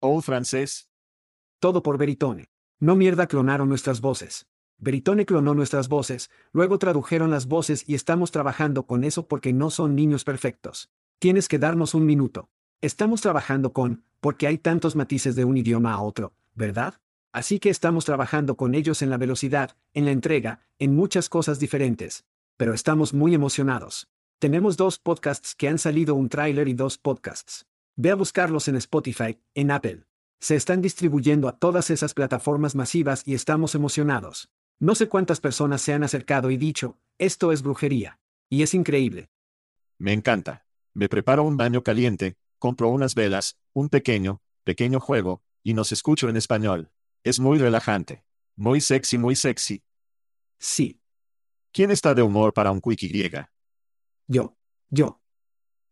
Oh, 0.00 0.20
francés. 0.20 0.90
Todo 1.58 1.82
por 1.82 1.98
Veritone. 1.98 2.50
No 2.80 2.96
mierda 2.96 3.26
clonaron 3.26 3.68
nuestras 3.68 4.00
voces. 4.00 4.46
Veritone 4.78 5.26
clonó 5.26 5.54
nuestras 5.54 5.88
voces, 5.88 6.28
luego 6.50 6.76
tradujeron 6.76 7.30
las 7.30 7.46
voces 7.46 7.84
y 7.88 7.94
estamos 7.94 8.32
trabajando 8.32 8.84
con 8.84 9.04
eso 9.04 9.28
porque 9.28 9.52
no 9.52 9.70
son 9.70 9.94
niños 9.94 10.24
perfectos. 10.24 10.90
Tienes 11.20 11.46
que 11.46 11.60
darnos 11.60 11.94
un 11.94 12.04
minuto. 12.04 12.50
Estamos 12.80 13.20
trabajando 13.20 13.72
con, 13.72 14.02
porque 14.18 14.48
hay 14.48 14.58
tantos 14.58 14.96
matices 14.96 15.36
de 15.36 15.44
un 15.44 15.56
idioma 15.56 15.92
a 15.92 16.02
otro, 16.02 16.34
¿verdad? 16.54 17.01
Así 17.32 17.58
que 17.58 17.70
estamos 17.70 18.04
trabajando 18.04 18.56
con 18.56 18.74
ellos 18.74 19.00
en 19.00 19.08
la 19.08 19.16
velocidad, 19.16 19.74
en 19.94 20.04
la 20.04 20.10
entrega, 20.10 20.60
en 20.78 20.94
muchas 20.94 21.30
cosas 21.30 21.58
diferentes. 21.58 22.24
Pero 22.58 22.74
estamos 22.74 23.14
muy 23.14 23.34
emocionados. 23.34 24.08
Tenemos 24.38 24.76
dos 24.76 24.98
podcasts 24.98 25.54
que 25.54 25.68
han 25.68 25.78
salido 25.78 26.14
un 26.14 26.28
tráiler 26.28 26.68
y 26.68 26.74
dos 26.74 26.98
podcasts. 26.98 27.66
Ve 27.96 28.10
a 28.10 28.16
buscarlos 28.16 28.68
en 28.68 28.76
Spotify, 28.76 29.38
en 29.54 29.70
Apple. 29.70 30.04
Se 30.40 30.56
están 30.56 30.82
distribuyendo 30.82 31.48
a 31.48 31.56
todas 31.56 31.88
esas 31.88 32.12
plataformas 32.12 32.74
masivas 32.74 33.22
y 33.26 33.34
estamos 33.34 33.74
emocionados. 33.74 34.50
No 34.78 34.94
sé 34.94 35.08
cuántas 35.08 35.40
personas 35.40 35.80
se 35.80 35.94
han 35.94 36.02
acercado 36.02 36.50
y 36.50 36.58
dicho, 36.58 36.98
esto 37.18 37.52
es 37.52 37.62
brujería. 37.62 38.18
Y 38.50 38.62
es 38.62 38.74
increíble. 38.74 39.30
Me 39.96 40.12
encanta. 40.12 40.66
Me 40.92 41.08
preparo 41.08 41.44
un 41.44 41.56
baño 41.56 41.82
caliente, 41.82 42.36
compro 42.58 42.88
unas 42.88 43.14
velas, 43.14 43.56
un 43.72 43.88
pequeño, 43.88 44.42
pequeño 44.64 45.00
juego, 45.00 45.40
y 45.62 45.72
nos 45.72 45.92
escucho 45.92 46.28
en 46.28 46.36
español. 46.36 46.90
Es 47.24 47.38
muy 47.38 47.58
relajante. 47.58 48.24
Muy 48.56 48.80
sexy, 48.80 49.16
muy 49.16 49.36
sexy. 49.36 49.84
Sí. 50.58 51.00
¿Quién 51.72 51.90
está 51.90 52.14
de 52.14 52.22
humor 52.22 52.52
para 52.52 52.72
un 52.72 52.80
quickie 52.80 53.08
griega? 53.08 53.52
Yo. 54.26 54.56
Yo. 54.90 55.20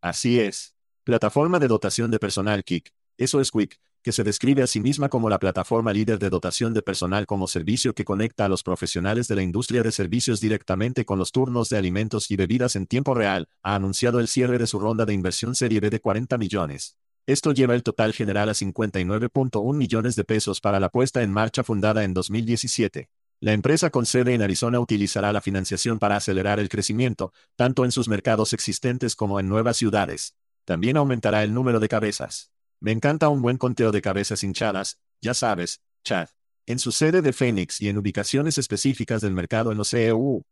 Así 0.00 0.40
es. 0.40 0.74
Plataforma 1.04 1.58
de 1.58 1.68
dotación 1.68 2.10
de 2.10 2.18
personal 2.18 2.64
Kik. 2.64 2.92
Eso 3.16 3.40
es 3.40 3.50
Quick, 3.50 3.78
que 4.02 4.12
se 4.12 4.24
describe 4.24 4.62
a 4.62 4.66
sí 4.66 4.80
misma 4.80 5.08
como 5.08 5.30
la 5.30 5.38
plataforma 5.38 5.92
líder 5.92 6.18
de 6.18 6.30
dotación 6.30 6.74
de 6.74 6.82
personal 6.82 7.26
como 7.26 7.46
servicio 7.46 7.94
que 7.94 8.04
conecta 8.04 8.46
a 8.46 8.48
los 8.48 8.62
profesionales 8.62 9.28
de 9.28 9.36
la 9.36 9.42
industria 9.42 9.82
de 9.82 9.92
servicios 9.92 10.40
directamente 10.40 11.04
con 11.04 11.18
los 11.18 11.30
turnos 11.30 11.68
de 11.68 11.78
alimentos 11.78 12.30
y 12.30 12.36
bebidas 12.36 12.76
en 12.76 12.86
tiempo 12.86 13.14
real, 13.14 13.48
ha 13.62 13.76
anunciado 13.76 14.18
el 14.18 14.26
cierre 14.26 14.58
de 14.58 14.66
su 14.66 14.80
ronda 14.80 15.06
de 15.06 15.14
inversión 15.14 15.54
serie 15.54 15.80
B 15.80 15.90
de 15.90 16.00
40 16.00 16.38
millones. 16.38 16.96
Esto 17.30 17.52
lleva 17.52 17.76
el 17.76 17.84
total 17.84 18.12
general 18.12 18.48
a 18.48 18.54
59.1 18.54 19.76
millones 19.76 20.16
de 20.16 20.24
pesos 20.24 20.60
para 20.60 20.80
la 20.80 20.88
puesta 20.88 21.22
en 21.22 21.32
marcha 21.32 21.62
fundada 21.62 22.02
en 22.02 22.12
2017. 22.12 23.08
La 23.38 23.52
empresa 23.52 23.90
con 23.90 24.04
sede 24.04 24.34
en 24.34 24.42
Arizona 24.42 24.80
utilizará 24.80 25.32
la 25.32 25.40
financiación 25.40 26.00
para 26.00 26.16
acelerar 26.16 26.58
el 26.58 26.68
crecimiento, 26.68 27.32
tanto 27.54 27.84
en 27.84 27.92
sus 27.92 28.08
mercados 28.08 28.52
existentes 28.52 29.14
como 29.14 29.38
en 29.38 29.48
nuevas 29.48 29.76
ciudades. 29.76 30.34
También 30.64 30.96
aumentará 30.96 31.44
el 31.44 31.54
número 31.54 31.78
de 31.78 31.88
cabezas. 31.88 32.50
Me 32.80 32.90
encanta 32.90 33.28
un 33.28 33.42
buen 33.42 33.58
conteo 33.58 33.92
de 33.92 34.02
cabezas 34.02 34.42
hinchadas, 34.42 34.98
ya 35.20 35.32
sabes, 35.32 35.82
Chad. 36.02 36.30
En 36.66 36.80
su 36.80 36.90
sede 36.90 37.22
de 37.22 37.32
Phoenix 37.32 37.80
y 37.80 37.90
en 37.90 37.98
ubicaciones 37.98 38.58
específicas 38.58 39.20
del 39.20 39.34
mercado 39.34 39.70
en 39.70 39.78
los 39.78 39.94
EU. 39.94 40.42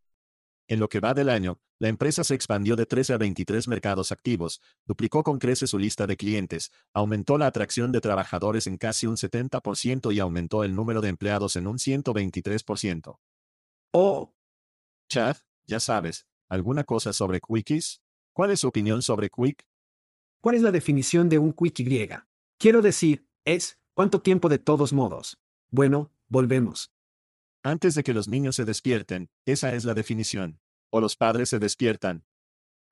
En 0.69 0.81
lo 0.81 0.89
que 0.89 1.01
va 1.01 1.15
del 1.15 1.31
año, 1.31 1.59
la 1.79 1.89
empresa 1.89 2.23
se 2.25 2.35
expandió 2.35 2.77
de 2.77 2.85
13 2.85 3.15
a 3.15 3.19
23 3.19 3.67
mercados 3.69 4.13
activos, 4.13 4.61
duplicó 4.85 5.23
con 5.23 5.39
creces 5.39 5.71
su 5.71 5.79
lista 5.79 6.07
de 6.07 6.19
clientes, 6.19 6.71
aumentó 6.93 7.39
la 7.39 7.47
atracción 7.47 7.91
de 7.91 8.03
trabajadores 8.03 8.67
en 8.67 8.77
casi 8.77 9.07
un 9.07 9.17
70% 9.17 10.15
y 10.15 10.21
aumentó 10.21 10.65
el 10.65 10.75
número 10.75 11.01
de 11.01 11.09
empleados 11.09 11.57
en 11.57 11.67
un 11.67 11.79
123%. 11.79 13.19
Oh, 13.93 14.35
Chad, 15.09 15.39
ya 15.67 15.81
sabes, 15.81 16.27
¿alguna 16.51 16.85
cosa 16.85 17.15
sobre 17.15 17.41
Quickies? 17.41 18.03
¿Cuál 18.35 18.51
es 18.51 18.61
su 18.61 18.69
opinión 18.69 19.01
sobre 19.01 19.31
Quick? 19.31 19.65
¿cuál 20.41 20.55
es 20.55 20.63
la 20.63 20.71
definición 20.71 21.29
de 21.29 21.39
un 21.39 21.53
quickie 21.53 21.85
griega? 21.85 22.29
Quiero 22.59 22.83
decir, 22.83 23.27
es, 23.45 23.79
¿cuánto 23.95 24.21
tiempo 24.23 24.49
de 24.49 24.59
todos 24.59 24.93
modos? 24.93 25.39
Bueno, 25.71 26.11
volvemos. 26.29 26.93
Antes 27.65 27.95
de 27.95 28.05
que 28.05 28.15
los 28.15 28.29
niños 28.29 28.57
se 28.57 28.65
despierten, 28.65 29.31
esa 29.45 29.75
es 29.75 29.85
la 29.85 29.95
definición. 29.95 30.61
O 30.91 31.01
los 31.01 31.17
padres 31.17 31.49
se 31.49 31.59
despiertan. 31.59 32.25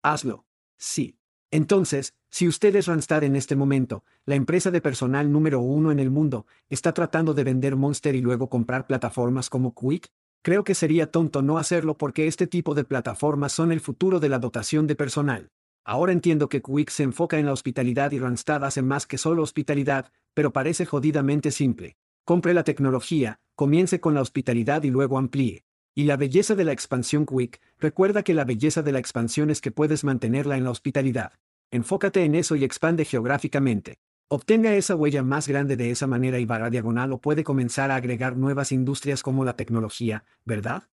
Hazlo. 0.02 0.46
Sí. 0.76 1.18
Entonces, 1.52 2.14
si 2.30 2.48
usted 2.48 2.74
es 2.74 2.86
Randstad 2.86 3.22
en 3.22 3.36
este 3.36 3.54
momento, 3.54 4.04
la 4.24 4.34
empresa 4.34 4.70
de 4.72 4.80
personal 4.80 5.30
número 5.30 5.60
uno 5.60 5.92
en 5.92 6.00
el 6.00 6.10
mundo, 6.10 6.46
está 6.68 6.92
tratando 6.92 7.32
de 7.32 7.44
vender 7.44 7.76
Monster 7.76 8.16
y 8.16 8.20
luego 8.20 8.50
comprar 8.50 8.86
plataformas 8.86 9.48
como 9.48 9.72
Quick, 9.74 10.10
creo 10.42 10.64
que 10.64 10.74
sería 10.74 11.10
tonto 11.10 11.42
no 11.42 11.58
hacerlo 11.58 11.96
porque 11.96 12.26
este 12.26 12.48
tipo 12.48 12.74
de 12.74 12.84
plataformas 12.84 13.52
son 13.52 13.70
el 13.70 13.80
futuro 13.80 14.18
de 14.18 14.28
la 14.28 14.40
dotación 14.40 14.88
de 14.88 14.96
personal. 14.96 15.50
Ahora 15.84 16.12
entiendo 16.12 16.48
que 16.48 16.60
Quick 16.60 16.90
se 16.90 17.04
enfoca 17.04 17.38
en 17.38 17.46
la 17.46 17.52
hospitalidad 17.52 18.10
y 18.10 18.18
Randstad 18.18 18.64
hace 18.64 18.82
más 18.82 19.06
que 19.06 19.18
solo 19.18 19.42
hospitalidad, 19.42 20.10
pero 20.34 20.52
parece 20.52 20.84
jodidamente 20.84 21.52
simple. 21.52 21.96
Compre 22.24 22.52
la 22.52 22.64
tecnología, 22.64 23.38
comience 23.56 24.00
con 24.00 24.14
la 24.14 24.20
hospitalidad 24.20 24.84
y 24.84 24.90
luego 24.90 25.18
amplíe. 25.18 25.64
Y 25.94 26.04
la 26.04 26.18
belleza 26.18 26.54
de 26.54 26.64
la 26.64 26.72
expansión 26.72 27.24
Quick, 27.24 27.58
recuerda 27.78 28.22
que 28.22 28.34
la 28.34 28.44
belleza 28.44 28.82
de 28.82 28.92
la 28.92 28.98
expansión 28.98 29.48
es 29.48 29.62
que 29.62 29.70
puedes 29.70 30.04
mantenerla 30.04 30.58
en 30.58 30.64
la 30.64 30.70
hospitalidad. 30.70 31.32
Enfócate 31.70 32.22
en 32.22 32.34
eso 32.34 32.54
y 32.54 32.64
expande 32.64 33.06
geográficamente. 33.06 33.98
Obtenga 34.28 34.74
esa 34.74 34.94
huella 34.94 35.22
más 35.22 35.48
grande 35.48 35.76
de 35.76 35.90
esa 35.90 36.06
manera 36.06 36.38
y 36.38 36.44
barra 36.44 36.68
diagonal 36.68 37.12
o 37.12 37.20
puede 37.20 37.44
comenzar 37.44 37.90
a 37.90 37.96
agregar 37.96 38.36
nuevas 38.36 38.72
industrias 38.72 39.22
como 39.22 39.44
la 39.44 39.56
tecnología, 39.56 40.24
¿verdad? 40.44 40.88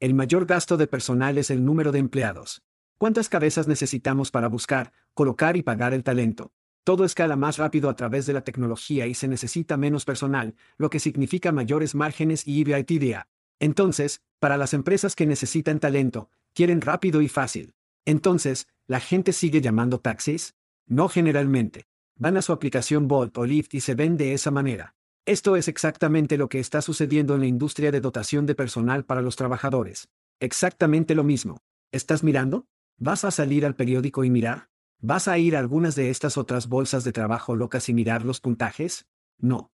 El 0.00 0.14
mayor 0.14 0.46
gasto 0.46 0.78
de 0.78 0.86
personal 0.86 1.36
es 1.36 1.50
el 1.50 1.62
número 1.62 1.92
de 1.92 1.98
empleados. 1.98 2.62
¿Cuántas 2.96 3.28
cabezas 3.28 3.68
necesitamos 3.68 4.30
para 4.30 4.48
buscar, 4.48 4.92
colocar 5.12 5.58
y 5.58 5.62
pagar 5.62 5.92
el 5.92 6.04
talento? 6.04 6.52
Todo 6.84 7.04
escala 7.04 7.36
más 7.36 7.58
rápido 7.58 7.88
a 7.88 7.94
través 7.94 8.26
de 8.26 8.32
la 8.32 8.42
tecnología 8.42 9.06
y 9.06 9.14
se 9.14 9.28
necesita 9.28 9.76
menos 9.76 10.04
personal, 10.04 10.56
lo 10.78 10.90
que 10.90 10.98
significa 10.98 11.52
mayores 11.52 11.94
márgenes 11.94 12.46
y 12.46 12.60
EBITDA. 12.60 13.28
Entonces, 13.60 14.20
para 14.40 14.56
las 14.56 14.74
empresas 14.74 15.14
que 15.14 15.24
necesitan 15.24 15.78
talento, 15.78 16.28
quieren 16.52 16.80
rápido 16.80 17.22
y 17.22 17.28
fácil. 17.28 17.74
Entonces, 18.04 18.66
¿la 18.88 18.98
gente 18.98 19.32
sigue 19.32 19.60
llamando 19.60 20.00
taxis? 20.00 20.56
No 20.88 21.08
generalmente. 21.08 21.86
Van 22.16 22.36
a 22.36 22.42
su 22.42 22.52
aplicación 22.52 23.06
Bolt 23.06 23.38
o 23.38 23.46
Lyft 23.46 23.74
y 23.74 23.80
se 23.80 23.94
ven 23.94 24.16
de 24.16 24.34
esa 24.34 24.50
manera. 24.50 24.96
Esto 25.24 25.54
es 25.54 25.68
exactamente 25.68 26.36
lo 26.36 26.48
que 26.48 26.58
está 26.58 26.82
sucediendo 26.82 27.36
en 27.36 27.40
la 27.42 27.46
industria 27.46 27.92
de 27.92 28.00
dotación 28.00 28.44
de 28.44 28.56
personal 28.56 29.04
para 29.04 29.22
los 29.22 29.36
trabajadores. 29.36 30.08
Exactamente 30.40 31.14
lo 31.14 31.22
mismo. 31.22 31.62
¿Estás 31.92 32.24
mirando? 32.24 32.66
¿Vas 32.98 33.24
a 33.24 33.30
salir 33.30 33.64
al 33.64 33.76
periódico 33.76 34.24
y 34.24 34.30
mirar? 34.30 34.71
¿Vas 35.04 35.26
a 35.26 35.36
ir 35.36 35.56
a 35.56 35.58
algunas 35.58 35.96
de 35.96 36.10
estas 36.10 36.36
otras 36.38 36.68
bolsas 36.68 37.02
de 37.02 37.10
trabajo 37.10 37.56
locas 37.56 37.88
y 37.88 37.92
mirar 37.92 38.24
los 38.24 38.40
puntajes? 38.40 39.08
No. 39.36 39.72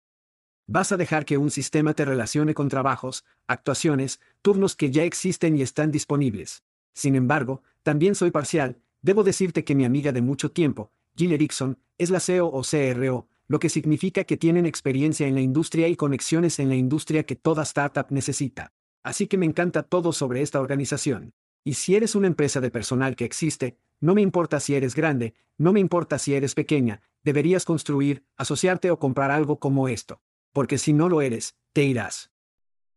Vas 0.67 0.91
a 0.91 0.97
dejar 0.97 1.25
que 1.25 1.39
un 1.39 1.49
sistema 1.49 1.95
te 1.95 2.05
relacione 2.05 2.53
con 2.53 2.69
trabajos, 2.69 3.25
actuaciones, 3.47 4.19
turnos 4.43 4.75
que 4.75 4.91
ya 4.91 5.03
existen 5.03 5.57
y 5.57 5.63
están 5.63 5.89
disponibles. 5.89 6.63
Sin 6.93 7.15
embargo, 7.15 7.63
también 7.81 8.13
soy 8.13 8.29
parcial, 8.29 8.77
debo 9.01 9.23
decirte 9.23 9.63
que 9.63 9.73
mi 9.73 9.83
amiga 9.83 10.11
de 10.11 10.21
mucho 10.21 10.51
tiempo, 10.51 10.91
Jill 11.15 11.31
Erickson, 11.31 11.79
es 11.97 12.11
la 12.11 12.19
CEO 12.19 12.45
o 12.45 12.61
CRO, 12.61 13.27
lo 13.47 13.57
que 13.57 13.69
significa 13.69 14.25
que 14.25 14.37
tienen 14.37 14.67
experiencia 14.67 15.25
en 15.25 15.33
la 15.33 15.41
industria 15.41 15.87
y 15.87 15.95
conexiones 15.95 16.59
en 16.59 16.69
la 16.69 16.75
industria 16.75 17.25
que 17.25 17.35
toda 17.35 17.63
startup 17.63 18.11
necesita. 18.11 18.73
Así 19.01 19.25
que 19.25 19.39
me 19.39 19.47
encanta 19.47 19.81
todo 19.81 20.13
sobre 20.13 20.43
esta 20.43 20.59
organización. 20.59 21.33
Y 21.63 21.73
si 21.73 21.95
eres 21.95 22.13
una 22.13 22.27
empresa 22.27 22.61
de 22.61 22.69
personal 22.69 23.15
que 23.15 23.25
existe, 23.25 23.79
no 23.99 24.15
me 24.15 24.21
importa 24.21 24.59
si 24.59 24.75
eres 24.75 24.95
grande, 24.95 25.33
no 25.57 25.73
me 25.73 25.79
importa 25.79 26.19
si 26.19 26.33
eres 26.33 26.53
pequeña, 26.53 27.01
deberías 27.23 27.65
construir, 27.65 28.25
asociarte 28.37 28.91
o 28.91 28.99
comprar 28.99 29.31
algo 29.31 29.59
como 29.59 29.87
esto. 29.87 30.21
Porque 30.53 30.77
si 30.77 30.93
no 30.93 31.09
lo 31.09 31.21
eres, 31.21 31.55
te 31.73 31.83
irás. 31.83 32.31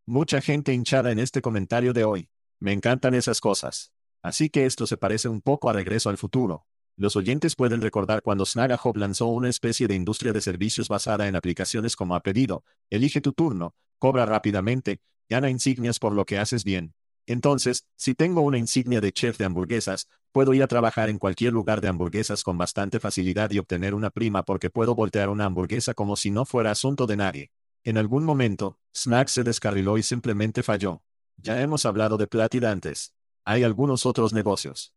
Mucha 0.06 0.40
gente 0.40 0.72
hinchada 0.72 1.12
en 1.12 1.18
este 1.18 1.42
comentario 1.42 1.92
de 1.92 2.04
hoy. 2.04 2.28
Me 2.60 2.72
encantan 2.72 3.14
esas 3.14 3.40
cosas. 3.40 3.92
Así 4.22 4.50
que 4.50 4.66
esto 4.66 4.86
se 4.86 4.96
parece 4.96 5.28
un 5.28 5.40
poco 5.40 5.70
a 5.70 5.72
Regreso 5.72 6.10
al 6.10 6.18
futuro. 6.18 6.66
Los 6.96 7.14
oyentes 7.14 7.54
pueden 7.54 7.80
recordar 7.80 8.22
cuando 8.22 8.44
Snagajob 8.44 8.96
lanzó 8.96 9.26
una 9.26 9.48
especie 9.48 9.86
de 9.86 9.94
industria 9.94 10.32
de 10.32 10.40
servicios 10.40 10.88
basada 10.88 11.28
en 11.28 11.36
aplicaciones 11.36 11.94
como 11.94 12.16
a 12.16 12.20
pedido, 12.20 12.64
elige 12.90 13.20
tu 13.20 13.32
turno, 13.32 13.74
cobra 13.98 14.26
rápidamente, 14.26 15.00
gana 15.28 15.48
insignias 15.48 16.00
por 16.00 16.12
lo 16.12 16.24
que 16.24 16.38
haces 16.38 16.64
bien. 16.64 16.94
Entonces, 17.28 17.84
si 17.94 18.14
tengo 18.14 18.40
una 18.40 18.56
insignia 18.56 19.02
de 19.02 19.12
chef 19.12 19.36
de 19.36 19.44
hamburguesas, 19.44 20.08
puedo 20.32 20.54
ir 20.54 20.62
a 20.62 20.66
trabajar 20.66 21.10
en 21.10 21.18
cualquier 21.18 21.52
lugar 21.52 21.82
de 21.82 21.88
hamburguesas 21.88 22.42
con 22.42 22.56
bastante 22.56 23.00
facilidad 23.00 23.50
y 23.50 23.58
obtener 23.58 23.94
una 23.94 24.08
prima 24.08 24.44
porque 24.44 24.70
puedo 24.70 24.94
voltear 24.94 25.28
una 25.28 25.44
hamburguesa 25.44 25.92
como 25.92 26.16
si 26.16 26.30
no 26.30 26.46
fuera 26.46 26.70
asunto 26.70 27.06
de 27.06 27.18
nadie. 27.18 27.50
En 27.84 27.98
algún 27.98 28.24
momento, 28.24 28.78
Snack 28.94 29.28
se 29.28 29.44
descarriló 29.44 29.98
y 29.98 30.02
simplemente 30.02 30.62
falló. 30.62 31.02
Ya 31.36 31.60
hemos 31.60 31.84
hablado 31.84 32.16
de 32.16 32.28
Platit 32.28 32.64
antes. 32.64 33.12
Hay 33.44 33.62
algunos 33.62 34.06
otros 34.06 34.32
negocios. 34.32 34.94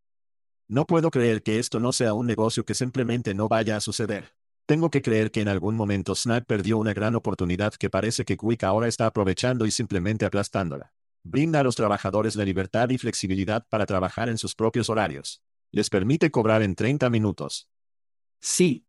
No 0.69 0.85
puedo 0.85 1.11
creer 1.11 1.43
que 1.43 1.59
esto 1.59 1.81
no 1.81 1.91
sea 1.91 2.13
un 2.13 2.27
negocio 2.27 2.63
que 2.63 2.75
simplemente 2.75 3.33
no 3.33 3.49
vaya 3.49 3.75
a 3.75 3.81
suceder. 3.81 4.37
Tengo 4.65 4.89
que 4.89 5.01
creer 5.01 5.31
que 5.31 5.41
en 5.41 5.49
algún 5.49 5.75
momento 5.75 6.15
Snack 6.15 6.45
perdió 6.45 6.77
una 6.77 6.93
gran 6.93 7.13
oportunidad 7.15 7.73
que 7.73 7.89
parece 7.89 8.23
que 8.23 8.37
Quick 8.37 8.63
ahora 8.63 8.87
está 8.87 9.05
aprovechando 9.05 9.65
y 9.65 9.71
simplemente 9.71 10.23
aplastándola. 10.23 10.93
Brinda 11.23 11.59
a 11.59 11.63
los 11.63 11.75
trabajadores 11.75 12.35
la 12.35 12.45
libertad 12.45 12.89
y 12.89 12.97
flexibilidad 12.97 13.65
para 13.69 13.85
trabajar 13.85 14.27
en 14.27 14.39
sus 14.39 14.55
propios 14.55 14.89
horarios. 14.89 15.43
Les 15.71 15.89
permite 15.89 16.31
cobrar 16.31 16.63
en 16.63 16.75
30 16.75 17.09
minutos. 17.09 17.69
Sí. 18.39 18.85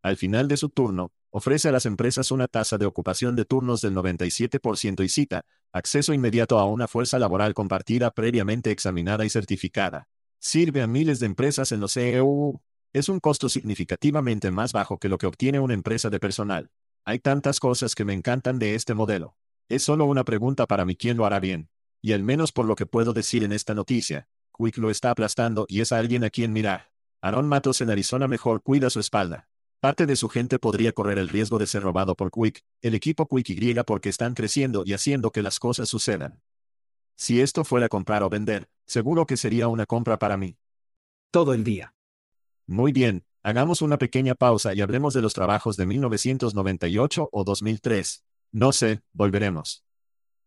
Al 0.00 0.16
final 0.16 0.46
de 0.46 0.56
su 0.56 0.68
turno, 0.68 1.12
ofrece 1.30 1.68
a 1.68 1.72
las 1.72 1.84
empresas 1.84 2.30
una 2.30 2.46
tasa 2.46 2.78
de 2.78 2.86
ocupación 2.86 3.34
de 3.34 3.44
turnos 3.44 3.80
del 3.80 3.94
97% 3.94 5.04
y 5.04 5.08
cita, 5.08 5.42
acceso 5.72 6.14
inmediato 6.14 6.60
a 6.60 6.66
una 6.66 6.86
fuerza 6.86 7.18
laboral 7.18 7.52
compartida 7.52 8.12
previamente 8.12 8.70
examinada 8.70 9.24
y 9.24 9.30
certificada. 9.30 10.08
Sirve 10.38 10.82
a 10.82 10.86
miles 10.86 11.18
de 11.18 11.26
empresas 11.26 11.72
en 11.72 11.80
los 11.80 11.94
CEU. 11.94 12.62
Es 12.92 13.08
un 13.08 13.18
costo 13.18 13.48
significativamente 13.48 14.52
más 14.52 14.72
bajo 14.72 14.98
que 14.98 15.08
lo 15.08 15.18
que 15.18 15.26
obtiene 15.26 15.58
una 15.58 15.74
empresa 15.74 16.10
de 16.10 16.20
personal. 16.20 16.70
Hay 17.04 17.18
tantas 17.18 17.58
cosas 17.58 17.96
que 17.96 18.04
me 18.04 18.14
encantan 18.14 18.60
de 18.60 18.76
este 18.76 18.94
modelo. 18.94 19.36
Es 19.68 19.82
solo 19.82 20.04
una 20.04 20.24
pregunta 20.24 20.66
para 20.66 20.84
mí 20.84 20.94
quién 20.94 21.16
lo 21.16 21.26
hará 21.26 21.40
bien. 21.40 21.68
Y 22.00 22.12
al 22.12 22.22
menos 22.22 22.52
por 22.52 22.66
lo 22.66 22.76
que 22.76 22.86
puedo 22.86 23.12
decir 23.12 23.42
en 23.42 23.52
esta 23.52 23.74
noticia, 23.74 24.28
Quick 24.56 24.78
lo 24.78 24.90
está 24.90 25.10
aplastando 25.10 25.66
y 25.68 25.80
es 25.80 25.90
alguien 25.90 26.22
a 26.22 26.30
quien 26.30 26.52
mirar. 26.52 26.92
Aaron 27.20 27.48
Matos 27.48 27.80
en 27.80 27.90
Arizona 27.90 28.28
mejor 28.28 28.62
cuida 28.62 28.90
su 28.90 29.00
espalda. 29.00 29.48
Parte 29.80 30.06
de 30.06 30.14
su 30.14 30.28
gente 30.28 30.60
podría 30.60 30.92
correr 30.92 31.18
el 31.18 31.28
riesgo 31.28 31.58
de 31.58 31.66
ser 31.66 31.82
robado 31.82 32.14
por 32.14 32.30
Quick, 32.30 32.62
el 32.80 32.94
equipo 32.94 33.26
Quick 33.26 33.50
Y 33.50 33.74
porque 33.84 34.08
están 34.08 34.34
creciendo 34.34 34.84
y 34.86 34.92
haciendo 34.92 35.32
que 35.32 35.42
las 35.42 35.58
cosas 35.58 35.88
sucedan. 35.88 36.40
Si 37.16 37.40
esto 37.40 37.64
fuera 37.64 37.88
comprar 37.88 38.22
o 38.22 38.30
vender, 38.30 38.68
seguro 38.86 39.26
que 39.26 39.36
sería 39.36 39.66
una 39.66 39.84
compra 39.84 40.18
para 40.18 40.36
mí. 40.36 40.56
Todo 41.32 41.54
el 41.54 41.64
día. 41.64 41.92
Muy 42.66 42.92
bien, 42.92 43.24
hagamos 43.42 43.82
una 43.82 43.98
pequeña 43.98 44.36
pausa 44.36 44.74
y 44.74 44.80
hablemos 44.80 45.12
de 45.12 45.22
los 45.22 45.34
trabajos 45.34 45.76
de 45.76 45.86
1998 45.86 47.28
o 47.32 47.44
2003. 47.44 48.22
No 48.58 48.72
sé, 48.72 49.02
volveremos. 49.12 49.84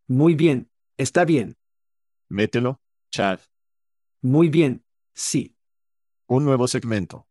Muy 0.07 0.33
bien, 0.33 0.71
está 0.97 1.25
bien. 1.25 1.57
Mételo, 2.27 2.81
Chad. 3.11 3.39
Muy 4.23 4.49
bien, 4.49 4.83
sí. 5.13 5.55
Un 6.25 6.43
nuevo 6.43 6.67
segmento. 6.67 7.27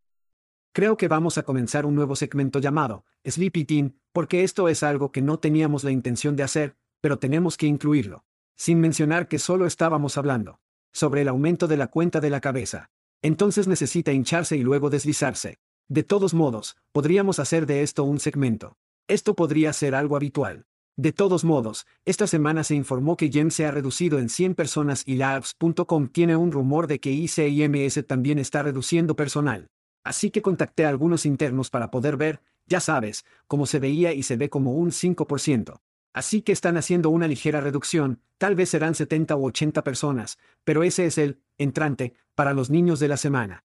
Creo 0.71 0.95
que 0.95 1.09
vamos 1.09 1.37
a 1.37 1.43
comenzar 1.43 1.85
un 1.85 1.95
nuevo 1.95 2.15
segmento 2.15 2.59
llamado 2.59 3.03
Sleepy 3.25 3.65
Teen, 3.65 3.99
porque 4.13 4.45
esto 4.45 4.69
es 4.69 4.81
algo 4.81 5.11
que 5.11 5.21
no 5.21 5.37
teníamos 5.37 5.83
la 5.83 5.91
intención 5.91 6.37
de 6.37 6.43
hacer, 6.43 6.77
pero 7.01 7.19
tenemos 7.19 7.57
que 7.57 7.67
incluirlo. 7.67 8.23
Sin 8.55 8.79
mencionar 8.79 9.27
que 9.27 9.37
solo 9.37 9.65
estábamos 9.65 10.17
hablando 10.17 10.61
sobre 10.93 11.23
el 11.23 11.27
aumento 11.27 11.67
de 11.67 11.75
la 11.75 11.87
cuenta 11.87 12.21
de 12.21 12.29
la 12.29 12.39
cabeza. 12.39 12.89
Entonces 13.21 13.67
necesita 13.67 14.13
hincharse 14.13 14.55
y 14.55 14.63
luego 14.63 14.89
deslizarse. 14.89 15.59
De 15.89 16.03
todos 16.03 16.33
modos, 16.33 16.77
podríamos 16.93 17.39
hacer 17.39 17.65
de 17.65 17.83
esto 17.83 18.05
un 18.05 18.21
segmento. 18.21 18.77
Esto 19.09 19.35
podría 19.35 19.73
ser 19.73 19.93
algo 19.93 20.15
habitual. 20.15 20.67
De 20.99 21.13
todos 21.13 21.45
modos, 21.45 21.87
esta 22.03 22.27
semana 22.27 22.65
se 22.65 22.75
informó 22.75 23.15
que 23.15 23.29
GEM 23.31 23.51
se 23.51 23.65
ha 23.65 23.71
reducido 23.71 24.19
en 24.19 24.27
100 24.27 24.53
personas 24.53 25.03
y 25.07 25.15
Labs.com 25.15 26.09
tiene 26.09 26.35
un 26.35 26.51
rumor 26.51 26.87
de 26.87 26.99
que 26.99 27.09
ICIMS 27.09 28.05
también 28.05 28.37
está 28.37 28.63
reduciendo 28.63 29.15
personal. 29.15 29.69
Así 30.03 30.29
que 30.29 30.41
contacté 30.41 30.85
a 30.85 30.89
algunos 30.89 31.25
internos 31.25 31.69
para 31.69 31.89
poder 31.89 32.17
ver, 32.17 32.41
ya 32.65 32.81
sabes, 32.81 33.23
cómo 33.47 33.65
se 33.65 33.79
veía 33.79 34.11
y 34.11 34.23
se 34.23 34.35
ve 34.35 34.49
como 34.49 34.73
un 34.73 34.91
5%. 34.91 35.79
Así 36.11 36.41
que 36.41 36.51
están 36.51 36.75
haciendo 36.75 37.11
una 37.11 37.29
ligera 37.29 37.61
reducción, 37.61 38.19
tal 38.37 38.55
vez 38.55 38.67
serán 38.67 38.93
70 38.93 39.37
u 39.37 39.45
80 39.45 39.85
personas, 39.85 40.37
pero 40.65 40.83
ese 40.83 41.05
es 41.05 41.17
el, 41.17 41.39
entrante, 41.57 42.13
para 42.35 42.51
los 42.51 42.69
niños 42.69 42.99
de 42.99 43.07
la 43.07 43.15
semana. 43.15 43.63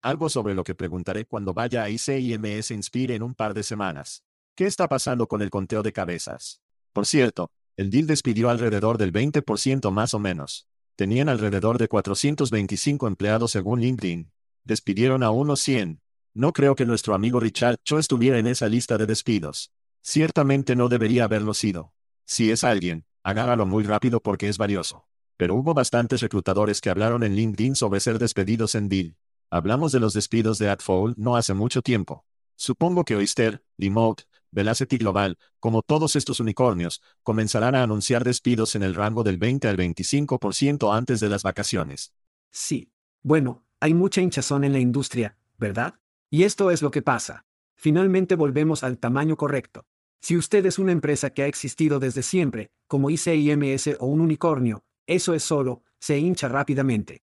Algo 0.00 0.30
sobre 0.30 0.54
lo 0.54 0.64
que 0.64 0.74
preguntaré 0.74 1.26
cuando 1.26 1.52
vaya 1.52 1.82
a 1.82 1.90
ICIMS 1.90 2.70
Inspire 2.70 3.16
en 3.16 3.22
un 3.22 3.34
par 3.34 3.52
de 3.52 3.62
semanas. 3.62 4.24
¿Qué 4.56 4.66
está 4.66 4.86
pasando 4.86 5.26
con 5.26 5.42
el 5.42 5.50
conteo 5.50 5.82
de 5.82 5.92
cabezas? 5.92 6.60
Por 6.92 7.06
cierto, 7.06 7.50
el 7.76 7.90
deal 7.90 8.06
despidió 8.06 8.50
alrededor 8.50 8.98
del 8.98 9.12
20% 9.12 9.90
más 9.90 10.14
o 10.14 10.20
menos. 10.20 10.68
Tenían 10.94 11.28
alrededor 11.28 11.76
de 11.76 11.88
425 11.88 13.08
empleados 13.08 13.50
según 13.50 13.80
LinkedIn. 13.80 14.30
Despidieron 14.62 15.24
a 15.24 15.32
unos 15.32 15.58
100. 15.60 16.00
No 16.34 16.52
creo 16.52 16.76
que 16.76 16.86
nuestro 16.86 17.16
amigo 17.16 17.40
Richard 17.40 17.78
Cho 17.82 17.98
estuviera 17.98 18.38
en 18.38 18.46
esa 18.46 18.68
lista 18.68 18.96
de 18.96 19.06
despidos. 19.06 19.72
Ciertamente 20.02 20.76
no 20.76 20.88
debería 20.88 21.24
haberlo 21.24 21.52
sido. 21.52 21.92
Si 22.24 22.52
es 22.52 22.62
alguien, 22.62 23.06
agárralo 23.24 23.66
muy 23.66 23.82
rápido 23.82 24.20
porque 24.20 24.48
es 24.48 24.56
valioso. 24.56 25.08
Pero 25.36 25.56
hubo 25.56 25.74
bastantes 25.74 26.20
reclutadores 26.20 26.80
que 26.80 26.90
hablaron 26.90 27.24
en 27.24 27.34
LinkedIn 27.34 27.74
sobre 27.74 27.98
ser 27.98 28.20
despedidos 28.20 28.76
en 28.76 28.88
deal. 28.88 29.16
Hablamos 29.50 29.90
de 29.90 29.98
los 29.98 30.14
despidos 30.14 30.60
de 30.60 30.70
AdFold 30.70 31.16
no 31.16 31.34
hace 31.34 31.54
mucho 31.54 31.82
tiempo. 31.82 32.24
Supongo 32.54 33.04
que 33.04 33.16
Oyster, 33.16 33.64
Remote, 33.78 34.24
Velocity 34.54 34.98
Global, 34.98 35.36
como 35.58 35.82
todos 35.82 36.14
estos 36.14 36.38
unicornios, 36.40 37.02
comenzarán 37.22 37.74
a 37.74 37.82
anunciar 37.82 38.24
despidos 38.24 38.76
en 38.76 38.84
el 38.84 38.94
rango 38.94 39.24
del 39.24 39.36
20 39.36 39.68
al 39.68 39.76
25% 39.76 40.96
antes 40.96 41.20
de 41.20 41.28
las 41.28 41.42
vacaciones. 41.42 42.14
Sí. 42.52 42.92
Bueno, 43.22 43.64
hay 43.80 43.94
mucha 43.94 44.20
hinchazón 44.20 44.64
en 44.64 44.72
la 44.72 44.78
industria, 44.78 45.36
¿verdad? 45.58 45.94
Y 46.30 46.44
esto 46.44 46.70
es 46.70 46.82
lo 46.82 46.90
que 46.90 47.02
pasa. 47.02 47.44
Finalmente 47.74 48.36
volvemos 48.36 48.84
al 48.84 48.98
tamaño 48.98 49.36
correcto. 49.36 49.86
Si 50.20 50.36
usted 50.36 50.64
es 50.66 50.78
una 50.78 50.92
empresa 50.92 51.30
que 51.30 51.42
ha 51.42 51.46
existido 51.46 51.98
desde 51.98 52.22
siempre, 52.22 52.70
como 52.86 53.10
ICIMS 53.10 53.96
o 53.98 54.06
un 54.06 54.20
unicornio, 54.20 54.84
eso 55.06 55.34
es 55.34 55.42
solo, 55.42 55.82
se 55.98 56.18
hincha 56.18 56.48
rápidamente. 56.48 57.22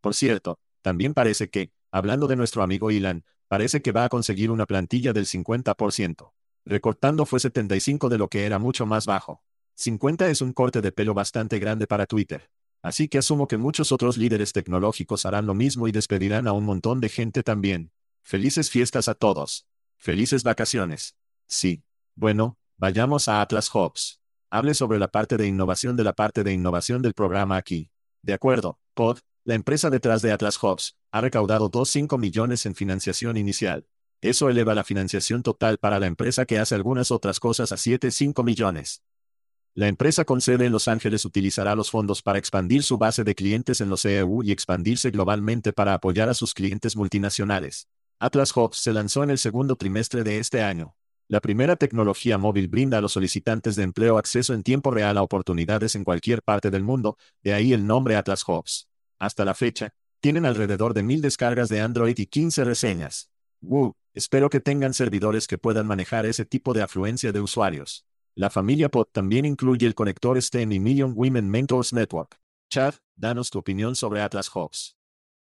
Por 0.00 0.14
cierto, 0.14 0.58
también 0.82 1.14
parece 1.14 1.48
que, 1.48 1.72
hablando 1.90 2.26
de 2.28 2.36
nuestro 2.36 2.62
amigo 2.62 2.90
Ilan, 2.90 3.24
parece 3.48 3.82
que 3.82 3.92
va 3.92 4.04
a 4.04 4.08
conseguir 4.08 4.50
una 4.50 4.66
plantilla 4.66 5.12
del 5.12 5.26
50%. 5.26 6.32
Recortando 6.64 7.26
fue 7.26 7.40
75 7.40 8.08
de 8.08 8.18
lo 8.18 8.28
que 8.28 8.44
era 8.44 8.58
mucho 8.58 8.86
más 8.86 9.06
bajo. 9.06 9.42
50 9.76 10.28
es 10.28 10.42
un 10.42 10.52
corte 10.52 10.80
de 10.80 10.92
pelo 10.92 11.14
bastante 11.14 11.58
grande 11.58 11.86
para 11.86 12.06
Twitter. 12.06 12.50
Así 12.82 13.08
que 13.08 13.18
asumo 13.18 13.48
que 13.48 13.56
muchos 13.56 13.92
otros 13.92 14.16
líderes 14.16 14.52
tecnológicos 14.52 15.26
harán 15.26 15.46
lo 15.46 15.54
mismo 15.54 15.88
y 15.88 15.92
despedirán 15.92 16.46
a 16.46 16.52
un 16.52 16.64
montón 16.64 17.00
de 17.00 17.08
gente 17.08 17.42
también. 17.42 17.92
Felices 18.22 18.70
fiestas 18.70 19.08
a 19.08 19.14
todos. 19.14 19.66
Felices 19.96 20.42
vacaciones. 20.42 21.16
Sí. 21.46 21.82
Bueno, 22.14 22.58
vayamos 22.76 23.28
a 23.28 23.40
Atlas 23.40 23.70
Hops. 23.72 24.20
Hable 24.50 24.74
sobre 24.74 24.98
la 24.98 25.08
parte 25.08 25.36
de 25.36 25.46
innovación 25.46 25.96
de 25.96 26.04
la 26.04 26.12
parte 26.12 26.42
de 26.42 26.52
innovación 26.52 27.02
del 27.02 27.14
programa 27.14 27.56
aquí. 27.56 27.90
De 28.22 28.32
acuerdo, 28.32 28.78
Pod, 28.94 29.18
la 29.44 29.54
empresa 29.54 29.90
detrás 29.90 30.22
de 30.22 30.32
Atlas 30.32 30.62
Hops, 30.62 30.96
ha 31.12 31.20
recaudado 31.20 31.70
2,5 31.70 32.18
millones 32.18 32.66
en 32.66 32.74
financiación 32.74 33.36
inicial. 33.36 33.86
Eso 34.22 34.50
eleva 34.50 34.74
la 34.74 34.84
financiación 34.84 35.42
total 35.42 35.78
para 35.78 35.98
la 35.98 36.06
empresa 36.06 36.44
que 36.44 36.58
hace 36.58 36.74
algunas 36.74 37.10
otras 37.10 37.40
cosas 37.40 37.72
a 37.72 37.76
7,5 37.76 38.44
millones. 38.44 39.02
La 39.74 39.88
empresa 39.88 40.24
con 40.24 40.40
sede 40.40 40.66
en 40.66 40.72
Los 40.72 40.88
Ángeles 40.88 41.24
utilizará 41.24 41.74
los 41.74 41.90
fondos 41.90 42.20
para 42.20 42.38
expandir 42.38 42.82
su 42.82 42.98
base 42.98 43.24
de 43.24 43.34
clientes 43.34 43.80
en 43.80 43.88
los 43.88 44.04
EU 44.04 44.42
y 44.42 44.52
expandirse 44.52 45.10
globalmente 45.10 45.72
para 45.72 45.94
apoyar 45.94 46.28
a 46.28 46.34
sus 46.34 46.52
clientes 46.52 46.96
multinacionales. 46.96 47.88
Atlas 48.18 48.54
Hops 48.54 48.76
se 48.78 48.92
lanzó 48.92 49.22
en 49.22 49.30
el 49.30 49.38
segundo 49.38 49.76
trimestre 49.76 50.22
de 50.22 50.38
este 50.38 50.62
año. 50.62 50.96
La 51.28 51.40
primera 51.40 51.76
tecnología 51.76 52.36
móvil 52.36 52.68
brinda 52.68 52.98
a 52.98 53.00
los 53.00 53.12
solicitantes 53.12 53.76
de 53.76 53.84
empleo 53.84 54.18
acceso 54.18 54.52
en 54.52 54.64
tiempo 54.64 54.90
real 54.90 55.16
a 55.16 55.22
oportunidades 55.22 55.94
en 55.94 56.04
cualquier 56.04 56.42
parte 56.42 56.70
del 56.70 56.82
mundo, 56.82 57.16
de 57.42 57.54
ahí 57.54 57.72
el 57.72 57.86
nombre 57.86 58.16
Atlas 58.16 58.42
Hops. 58.46 58.88
Hasta 59.18 59.44
la 59.44 59.54
fecha, 59.54 59.94
tienen 60.20 60.44
alrededor 60.44 60.92
de 60.92 61.04
mil 61.04 61.22
descargas 61.22 61.68
de 61.68 61.80
Android 61.80 62.18
y 62.18 62.26
15 62.26 62.64
reseñas. 62.64 63.30
Woo, 63.62 63.94
espero 64.14 64.50
que 64.50 64.60
tengan 64.60 64.94
servidores 64.94 65.46
que 65.46 65.58
puedan 65.58 65.86
manejar 65.86 66.26
ese 66.26 66.44
tipo 66.44 66.74
de 66.74 66.82
afluencia 66.82 67.32
de 67.32 67.40
usuarios. 67.40 68.04
La 68.34 68.50
familia 68.50 68.88
Pod 68.88 69.08
también 69.12 69.44
incluye 69.44 69.86
el 69.86 69.94
conector 69.94 70.40
STEM 70.40 70.72
y 70.72 70.80
Million 70.80 71.12
Women 71.16 71.50
Mentors 71.50 71.92
Network. 71.92 72.40
Chad, 72.70 72.94
danos 73.16 73.50
tu 73.50 73.58
opinión 73.58 73.96
sobre 73.96 74.22
Atlas 74.22 74.50
Hops. 74.54 74.96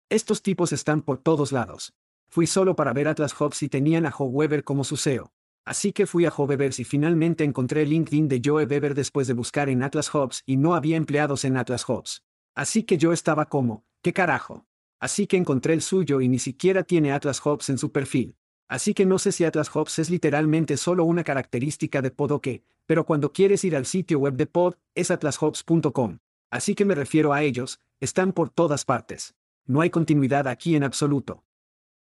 Estos 0.09 0.41
tipos 0.41 0.71
están 0.73 1.01
por 1.01 1.17
todos 1.17 1.51
lados. 1.51 1.93
Fui 2.29 2.47
solo 2.47 2.75
para 2.75 2.93
ver 2.93 3.07
Atlas 3.07 3.39
Hops 3.39 3.63
y 3.63 3.69
tenían 3.69 4.05
a 4.05 4.11
Joe 4.11 4.29
Weber 4.29 4.63
como 4.63 4.83
su 4.83 4.97
CEO. 4.97 5.33
Así 5.65 5.93
que 5.93 6.07
fui 6.07 6.25
a 6.25 6.31
Joe 6.31 6.47
Weber 6.47 6.71
y 6.77 6.83
finalmente 6.83 7.43
encontré 7.43 7.83
el 7.83 7.89
LinkedIn 7.89 8.27
de 8.27 8.41
Joe 8.43 8.65
Weber 8.65 8.95
después 8.95 9.27
de 9.27 9.33
buscar 9.33 9.69
en 9.69 9.83
Atlas 9.83 10.13
Hops 10.13 10.43
y 10.45 10.57
no 10.57 10.73
había 10.73 10.97
empleados 10.97 11.45
en 11.45 11.57
Atlas 11.57 11.87
Hops. 11.87 12.23
Así 12.55 12.83
que 12.83 12.97
yo 12.97 13.13
estaba 13.13 13.45
como, 13.47 13.85
¿qué 14.01 14.13
carajo? 14.13 14.65
Así 14.99 15.27
que 15.27 15.37
encontré 15.37 15.73
el 15.73 15.81
suyo 15.81 16.21
y 16.21 16.27
ni 16.27 16.39
siquiera 16.39 16.83
tiene 16.83 17.11
Atlas 17.11 17.45
Hops 17.45 17.69
en 17.69 17.77
su 17.77 17.91
perfil. 17.91 18.37
Así 18.71 18.93
que 18.93 19.05
no 19.05 19.19
sé 19.19 19.33
si 19.33 19.43
Atlas 19.43 19.69
Hops 19.75 19.99
es 19.99 20.09
literalmente 20.09 20.77
solo 20.77 21.03
una 21.03 21.25
característica 21.25 22.01
de 22.01 22.09
Pod 22.09 22.31
o 22.31 22.41
qué, 22.41 22.63
pero 22.85 23.05
cuando 23.05 23.33
quieres 23.33 23.65
ir 23.65 23.75
al 23.75 23.85
sitio 23.85 24.17
web 24.17 24.35
de 24.35 24.45
Pod, 24.45 24.75
es 24.95 25.11
atlashops.com. 25.11 26.19
Así 26.49 26.73
que 26.73 26.85
me 26.85 26.95
refiero 26.95 27.33
a 27.33 27.43
ellos, 27.43 27.81
están 27.99 28.31
por 28.31 28.49
todas 28.49 28.85
partes. 28.85 29.35
No 29.65 29.81
hay 29.81 29.89
continuidad 29.89 30.47
aquí 30.47 30.77
en 30.77 30.85
absoluto. 30.85 31.43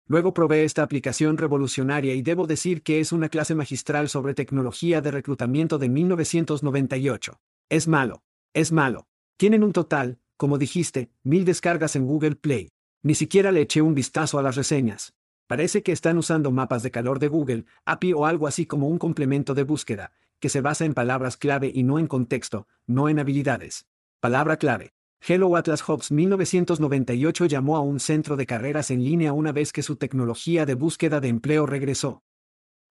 Luego 0.08 0.34
probé 0.34 0.64
esta 0.64 0.82
aplicación 0.82 1.38
revolucionaria 1.38 2.14
y 2.14 2.22
debo 2.22 2.48
decir 2.48 2.82
que 2.82 2.98
es 2.98 3.12
una 3.12 3.28
clase 3.28 3.54
magistral 3.54 4.08
sobre 4.08 4.34
tecnología 4.34 5.00
de 5.00 5.12
reclutamiento 5.12 5.78
de 5.78 5.88
1998. 5.88 7.38
Es 7.68 7.86
malo. 7.86 8.24
Es 8.52 8.72
malo. 8.72 9.06
Tienen 9.36 9.62
un 9.62 9.72
total, 9.72 10.18
como 10.36 10.58
dijiste, 10.58 11.08
mil 11.22 11.44
descargas 11.44 11.94
en 11.94 12.06
Google 12.06 12.34
Play. 12.34 12.70
Ni 13.04 13.14
siquiera 13.14 13.52
le 13.52 13.60
eché 13.60 13.80
un 13.80 13.94
vistazo 13.94 14.40
a 14.40 14.42
las 14.42 14.56
reseñas. 14.56 15.14
Parece 15.48 15.82
que 15.82 15.92
están 15.92 16.18
usando 16.18 16.50
mapas 16.50 16.82
de 16.82 16.90
calor 16.90 17.18
de 17.18 17.28
Google, 17.28 17.64
API 17.86 18.12
o 18.12 18.26
algo 18.26 18.46
así 18.46 18.66
como 18.66 18.86
un 18.86 18.98
complemento 18.98 19.54
de 19.54 19.62
búsqueda, 19.62 20.12
que 20.40 20.50
se 20.50 20.60
basa 20.60 20.84
en 20.84 20.92
palabras 20.92 21.38
clave 21.38 21.72
y 21.74 21.84
no 21.84 21.98
en 21.98 22.06
contexto, 22.06 22.68
no 22.86 23.08
en 23.08 23.18
habilidades. 23.18 23.86
Palabra 24.20 24.58
clave. 24.58 24.92
Hello 25.26 25.56
Atlas 25.56 25.80
Hobbs 25.80 26.12
1998 26.12 27.46
llamó 27.46 27.78
a 27.78 27.80
un 27.80 27.98
centro 27.98 28.36
de 28.36 28.44
carreras 28.44 28.90
en 28.90 29.02
línea 29.02 29.32
una 29.32 29.50
vez 29.50 29.72
que 29.72 29.82
su 29.82 29.96
tecnología 29.96 30.66
de 30.66 30.74
búsqueda 30.74 31.18
de 31.18 31.28
empleo 31.28 31.64
regresó. 31.64 32.22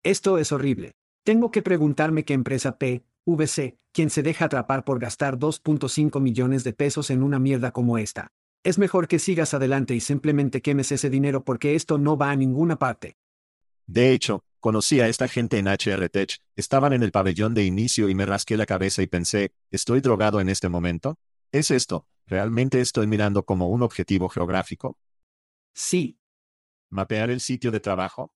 Esto 0.02 0.40
es 0.40 0.52
horrible. 0.52 0.96
Tengo 1.24 1.52
que 1.52 1.62
preguntarme 1.62 2.26
qué 2.26 2.34
empresa 2.34 2.80
P, 2.80 3.04
VC, 3.28 3.78
quien 3.92 4.10
se 4.10 4.24
deja 4.24 4.46
atrapar 4.46 4.84
por 4.84 4.98
gastar 4.98 5.38
2.5 5.38 6.20
millones 6.20 6.64
de 6.64 6.74
pesos 6.74 7.12
en 7.12 7.22
una 7.22 7.38
mierda 7.38 7.72
como 7.72 8.00
esta. 8.00 8.32
Es 8.68 8.78
mejor 8.78 9.08
que 9.08 9.18
sigas 9.18 9.54
adelante 9.54 9.96
y 9.96 10.02
simplemente 10.02 10.62
quemes 10.62 10.92
ese 10.92 11.10
dinero 11.10 11.42
porque 11.46 11.74
esto 11.74 11.98
no 11.98 12.18
va 12.18 12.32
a 12.32 12.36
ninguna 12.36 12.78
parte. 12.78 13.16
De 13.86 14.12
hecho, 14.12 14.44
conocí 14.60 15.00
a 15.00 15.08
esta 15.08 15.30
gente 15.30 15.58
en 15.58 15.68
HR 15.68 16.10
Tech, 16.10 16.40
estaban 16.54 16.92
en 16.92 17.02
el 17.02 17.14
pabellón 17.14 17.54
de 17.54 17.64
inicio 17.64 18.10
y 18.10 18.14
me 18.14 18.26
rasqué 18.26 18.58
la 18.58 18.66
cabeza 18.66 19.02
y 19.02 19.08
pensé, 19.08 19.54
¿estoy 19.72 20.02
drogado 20.02 20.42
en 20.42 20.50
este 20.50 20.68
momento? 20.68 21.18
¿Es 21.54 21.72
esto? 21.72 22.08
¿Realmente 22.26 22.82
estoy 22.82 23.08
mirando 23.08 23.46
como 23.46 23.70
un 23.70 23.84
objetivo 23.84 24.28
geográfico? 24.28 24.98
Sí. 25.74 26.20
¿Mapear 26.90 27.30
el 27.30 27.40
sitio 27.40 27.72
de 27.72 27.80
trabajo? 27.80 28.34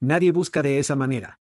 Nadie 0.00 0.32
busca 0.32 0.62
de 0.62 0.78
esa 0.78 0.96
manera. 0.96 1.38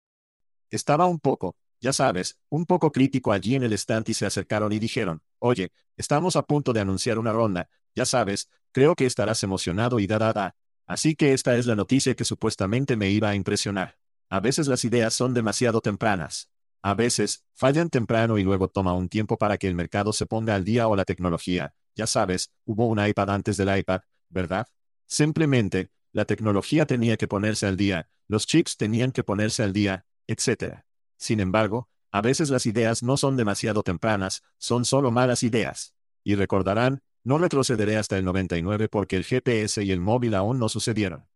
Estaba 0.70 1.06
un 1.06 1.20
poco, 1.20 1.56
ya 1.80 1.94
sabes, 1.94 2.40
un 2.50 2.66
poco 2.66 2.92
crítico 2.92 3.32
allí 3.32 3.56
en 3.56 3.64
el 3.64 3.74
stand 3.74 4.10
y 4.10 4.14
se 4.14 4.26
acercaron 4.26 4.72
y 4.72 4.80
dijeron, 4.80 5.22
oye, 5.40 5.72
estamos 5.98 6.36
a 6.36 6.44
punto 6.44 6.74
de 6.74 6.82
anunciar 6.82 7.20
una 7.20 7.32
ronda, 7.32 7.70
ya 7.96 8.06
sabes, 8.06 8.50
creo 8.72 8.96
que 8.96 9.06
estarás 9.06 9.44
emocionado 9.44 10.00
y 10.00 10.08
da 10.08 10.20
da 10.20 10.34
da. 10.34 10.56
Así 10.86 11.16
que 11.16 11.34
esta 11.34 11.56
es 11.56 11.66
la 11.68 11.76
noticia 11.76 12.16
que 12.16 12.26
supuestamente 12.26 12.96
me 12.96 13.10
iba 13.12 13.30
a 13.30 13.36
impresionar. 13.36 13.98
A 14.30 14.40
veces 14.40 14.68
las 14.68 14.84
ideas 14.86 15.14
son 15.14 15.34
demasiado 15.34 15.82
tempranas. 15.82 16.50
A 16.82 16.94
veces, 16.94 17.44
fallan 17.54 17.90
temprano 17.90 18.38
y 18.38 18.44
luego 18.44 18.70
toma 18.70 18.94
un 18.94 19.10
tiempo 19.10 19.38
para 19.38 19.58
que 19.58 19.68
el 19.68 19.76
mercado 19.76 20.14
se 20.14 20.26
ponga 20.26 20.56
al 20.56 20.64
día 20.64 20.88
o 20.88 20.96
la 20.96 21.06
tecnología. 21.06 21.76
Ya 21.96 22.08
sabes, 22.08 22.52
hubo 22.64 22.88
un 22.88 23.06
iPad 23.06 23.30
antes 23.30 23.58
del 23.58 23.78
iPad, 23.78 24.02
¿verdad? 24.30 24.68
Simplemente, 25.06 25.92
la 26.12 26.26
tecnología 26.26 26.86
tenía 26.86 27.18
que 27.18 27.28
ponerse 27.28 27.68
al 27.68 27.76
día, 27.76 28.10
los 28.28 28.48
chips 28.48 28.78
tenían 28.78 29.12
que 29.12 29.24
ponerse 29.24 29.64
al 29.64 29.74
día, 29.74 30.06
etc. 30.28 30.86
Sin 31.20 31.42
embargo, 31.42 31.90
a 32.12 32.22
veces 32.22 32.50
las 32.50 32.66
ideas 32.66 33.04
no 33.04 33.18
son 33.18 33.36
demasiado 33.36 33.84
tempranas, 33.84 34.42
son 34.58 34.86
solo 34.86 35.12
malas 35.12 35.44
ideas. 35.44 35.94
Y 36.24 36.36
recordarán, 36.36 37.04
no 37.24 37.38
retrocederé 37.38 37.98
hasta 37.98 38.18
el 38.18 38.26
99 38.26 38.88
porque 38.88 39.18
el 39.18 39.26
GPS 39.26 39.84
y 39.84 39.92
el 39.92 40.00
móvil 40.00 40.34
aún 40.34 40.60
no 40.60 40.70
sucedieron. 40.70 41.28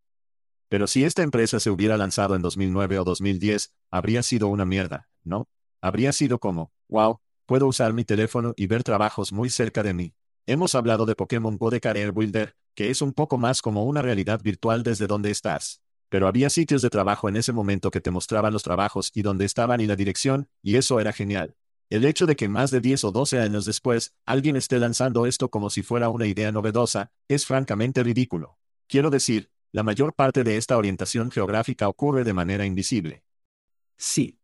Pero 0.68 0.86
si 0.86 1.04
esta 1.04 1.22
empresa 1.22 1.60
se 1.60 1.70
hubiera 1.70 1.98
lanzado 1.98 2.34
en 2.34 2.42
2009 2.42 2.98
o 2.98 3.04
2010, 3.04 3.74
habría 3.90 4.22
sido 4.22 4.48
una 4.48 4.64
mierda, 4.64 5.10
¿no? 5.22 5.48
Habría 5.82 6.12
sido 6.12 6.38
como, 6.40 6.72
wow, 6.88 7.20
puedo 7.44 7.66
usar 7.66 7.92
mi 7.92 8.04
teléfono 8.04 8.54
y 8.56 8.66
ver 8.66 8.82
trabajos 8.82 9.32
muy 9.32 9.50
cerca 9.50 9.82
de 9.82 9.92
mí. 9.92 10.14
Hemos 10.46 10.74
hablado 10.74 11.04
de 11.04 11.14
Pokémon 11.14 11.58
Go 11.58 11.70
de 11.70 11.80
Career 11.80 12.12
Builder, 12.12 12.56
que 12.74 12.90
es 12.90 13.02
un 13.02 13.12
poco 13.12 13.36
más 13.36 13.60
como 13.60 13.84
una 13.84 14.00
realidad 14.00 14.40
virtual 14.42 14.82
desde 14.82 15.06
donde 15.06 15.30
estás. 15.30 15.83
Pero 16.14 16.28
había 16.28 16.48
sitios 16.48 16.80
de 16.80 16.90
trabajo 16.90 17.28
en 17.28 17.34
ese 17.34 17.52
momento 17.52 17.90
que 17.90 18.00
te 18.00 18.12
mostraban 18.12 18.52
los 18.52 18.62
trabajos 18.62 19.10
y 19.14 19.22
dónde 19.22 19.44
estaban 19.44 19.80
y 19.80 19.86
la 19.86 19.96
dirección, 19.96 20.48
y 20.62 20.76
eso 20.76 21.00
era 21.00 21.12
genial. 21.12 21.56
El 21.90 22.04
hecho 22.04 22.24
de 22.24 22.36
que 22.36 22.48
más 22.48 22.70
de 22.70 22.80
10 22.80 23.02
o 23.02 23.10
12 23.10 23.40
años 23.40 23.64
después, 23.64 24.14
alguien 24.24 24.54
esté 24.54 24.78
lanzando 24.78 25.26
esto 25.26 25.50
como 25.50 25.70
si 25.70 25.82
fuera 25.82 26.10
una 26.10 26.28
idea 26.28 26.52
novedosa, 26.52 27.10
es 27.26 27.46
francamente 27.46 28.04
ridículo. 28.04 28.60
Quiero 28.86 29.10
decir, 29.10 29.50
la 29.72 29.82
mayor 29.82 30.14
parte 30.14 30.44
de 30.44 30.56
esta 30.56 30.76
orientación 30.76 31.32
geográfica 31.32 31.88
ocurre 31.88 32.22
de 32.22 32.32
manera 32.32 32.64
invisible. 32.64 33.24
Sí. 33.96 34.38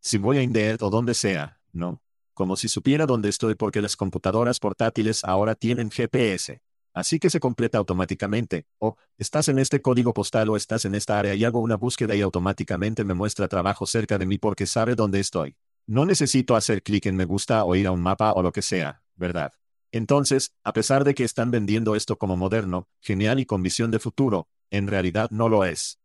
Si 0.00 0.16
voy 0.16 0.38
a 0.38 0.42
Indeed 0.42 0.80
o 0.80 0.88
donde 0.88 1.12
sea, 1.12 1.60
¿no? 1.70 2.02
Como 2.32 2.56
si 2.56 2.68
supiera 2.68 3.04
dónde 3.04 3.28
estoy 3.28 3.56
porque 3.56 3.82
las 3.82 3.94
computadoras 3.94 4.58
portátiles 4.58 5.22
ahora 5.22 5.54
tienen 5.54 5.90
GPS. 5.90 6.62
Así 6.94 7.18
que 7.18 7.28
se 7.28 7.40
completa 7.40 7.76
automáticamente, 7.76 8.66
o, 8.78 8.96
estás 9.18 9.48
en 9.48 9.58
este 9.58 9.82
código 9.82 10.14
postal 10.14 10.48
o 10.48 10.56
estás 10.56 10.84
en 10.84 10.94
esta 10.94 11.18
área 11.18 11.34
y 11.34 11.44
hago 11.44 11.58
una 11.58 11.76
búsqueda 11.76 12.14
y 12.14 12.20
automáticamente 12.20 13.04
me 13.04 13.14
muestra 13.14 13.48
trabajo 13.48 13.84
cerca 13.84 14.16
de 14.16 14.26
mí 14.26 14.38
porque 14.38 14.64
sabe 14.64 14.94
dónde 14.94 15.18
estoy. 15.18 15.56
No 15.86 16.06
necesito 16.06 16.54
hacer 16.54 16.84
clic 16.84 17.06
en 17.06 17.16
me 17.16 17.24
gusta 17.24 17.64
o 17.64 17.74
ir 17.74 17.88
a 17.88 17.90
un 17.90 18.00
mapa 18.00 18.32
o 18.32 18.42
lo 18.42 18.52
que 18.52 18.62
sea, 18.62 19.02
¿verdad? 19.16 19.52
Entonces, 19.90 20.54
a 20.62 20.72
pesar 20.72 21.02
de 21.02 21.14
que 21.14 21.24
están 21.24 21.50
vendiendo 21.50 21.96
esto 21.96 22.16
como 22.16 22.36
moderno, 22.36 22.88
genial 23.00 23.40
y 23.40 23.44
con 23.44 23.62
visión 23.62 23.90
de 23.90 23.98
futuro, 23.98 24.48
en 24.70 24.86
realidad 24.86 25.28
no 25.30 25.48
lo 25.48 25.64
es. 25.64 25.98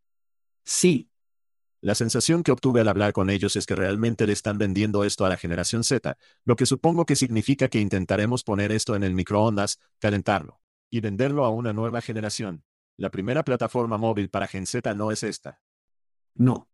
Sí. 0.64 1.12
La 1.82 1.96
sensación 1.96 2.42
que 2.42 2.52
obtuve 2.52 2.82
al 2.82 2.88
hablar 2.88 3.14
con 3.14 3.30
ellos 3.30 3.56
es 3.56 3.66
que 3.68 3.76
realmente 3.76 4.26
le 4.26 4.34
están 4.34 4.58
vendiendo 4.58 5.04
esto 5.04 5.24
a 5.24 5.30
la 5.30 5.38
generación 5.38 5.84
Z, 5.84 6.18
lo 6.46 6.56
que 6.56 6.66
supongo 6.66 7.06
que 7.06 7.16
significa 7.16 7.68
que 7.68 7.80
intentaremos 7.80 8.44
poner 8.44 8.72
esto 8.72 8.96
en 8.96 9.04
el 9.04 9.14
microondas, 9.14 9.80
calentarlo, 10.00 10.60
y 10.90 11.02
venderlo 11.02 11.46
a 11.46 11.50
una 11.50 11.74
nueva 11.74 12.02
generación. 12.02 12.64
La 12.98 13.10
primera 13.10 13.44
plataforma 13.44 13.98
móvil 13.98 14.30
para 14.30 14.48
Gen 14.48 14.66
Z 14.66 14.94
no 14.94 15.12
es 15.12 15.24
esta. 15.24 15.62
No. 16.36 16.70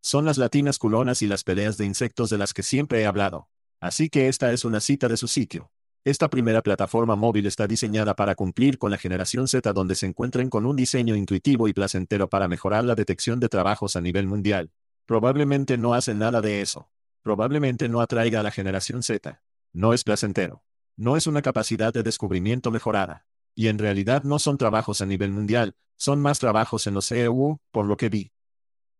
Son 0.00 0.24
las 0.24 0.38
latinas 0.38 0.78
culonas 0.78 1.22
y 1.22 1.26
las 1.26 1.44
peleas 1.44 1.76
de 1.76 1.84
insectos 1.84 2.30
de 2.30 2.38
las 2.38 2.54
que 2.54 2.62
siempre 2.62 3.00
he 3.00 3.06
hablado. 3.06 3.48
Así 3.80 4.08
que 4.08 4.28
esta 4.28 4.52
es 4.52 4.64
una 4.64 4.80
cita 4.80 5.08
de 5.08 5.16
su 5.16 5.28
sitio. 5.28 5.70
Esta 6.04 6.30
primera 6.30 6.62
plataforma 6.62 7.16
móvil 7.16 7.46
está 7.46 7.66
diseñada 7.66 8.14
para 8.14 8.34
cumplir 8.34 8.78
con 8.78 8.90
la 8.90 8.98
generación 8.98 9.46
Z 9.46 9.72
donde 9.72 9.94
se 9.94 10.06
encuentren 10.06 10.48
con 10.48 10.64
un 10.64 10.74
diseño 10.74 11.14
intuitivo 11.16 11.68
y 11.68 11.72
placentero 11.72 12.28
para 12.28 12.48
mejorar 12.48 12.84
la 12.84 12.94
detección 12.94 13.40
de 13.40 13.48
trabajos 13.48 13.94
a 13.94 14.00
nivel 14.00 14.26
mundial. 14.26 14.70
Probablemente 15.06 15.76
no 15.76 15.94
hacen 15.94 16.18
nada 16.18 16.40
de 16.40 16.62
eso. 16.62 16.90
Probablemente 17.22 17.88
no 17.88 18.00
atraiga 18.00 18.40
a 18.40 18.42
la 18.42 18.50
generación 18.50 19.02
Z. 19.02 19.42
No 19.72 19.92
es 19.92 20.02
placentero. 20.02 20.64
No 20.96 21.16
es 21.16 21.26
una 21.26 21.42
capacidad 21.42 21.92
de 21.92 22.02
descubrimiento 22.02 22.70
mejorada. 22.70 23.27
Y 23.58 23.66
en 23.66 23.78
realidad 23.80 24.22
no 24.22 24.38
son 24.38 24.56
trabajos 24.56 25.00
a 25.00 25.06
nivel 25.06 25.32
mundial, 25.32 25.74
son 25.96 26.20
más 26.20 26.38
trabajos 26.38 26.86
en 26.86 26.94
los 26.94 27.10
EU, 27.10 27.58
por 27.72 27.86
lo 27.86 27.96
que 27.96 28.08
vi. 28.08 28.30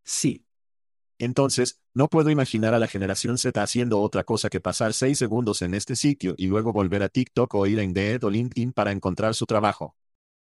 Sí. 0.03 0.45
Entonces, 1.17 1.81
no 1.95 2.09
puedo 2.09 2.29
imaginar 2.29 2.75
a 2.75 2.81
la 2.81 2.89
generación 2.89 3.39
Z 3.39 3.63
haciendo 3.63 4.01
otra 4.01 4.25
cosa 4.25 4.49
que 4.51 4.59
pasar 4.59 4.95
seis 4.95 5.17
segundos 5.17 5.63
en 5.63 5.75
este 5.75 5.95
sitio 5.95 6.35
y 6.37 6.49
luego 6.49 6.73
volver 6.73 7.05
a 7.05 7.09
TikTok 7.09 7.55
o 7.55 7.67
ir 7.69 7.79
a 7.79 7.85
Indeed 7.85 8.25
o 8.25 8.31
LinkedIn 8.31 8.73
para 8.73 8.91
encontrar 8.91 9.37
su 9.37 9.47
trabajo. 9.47 9.95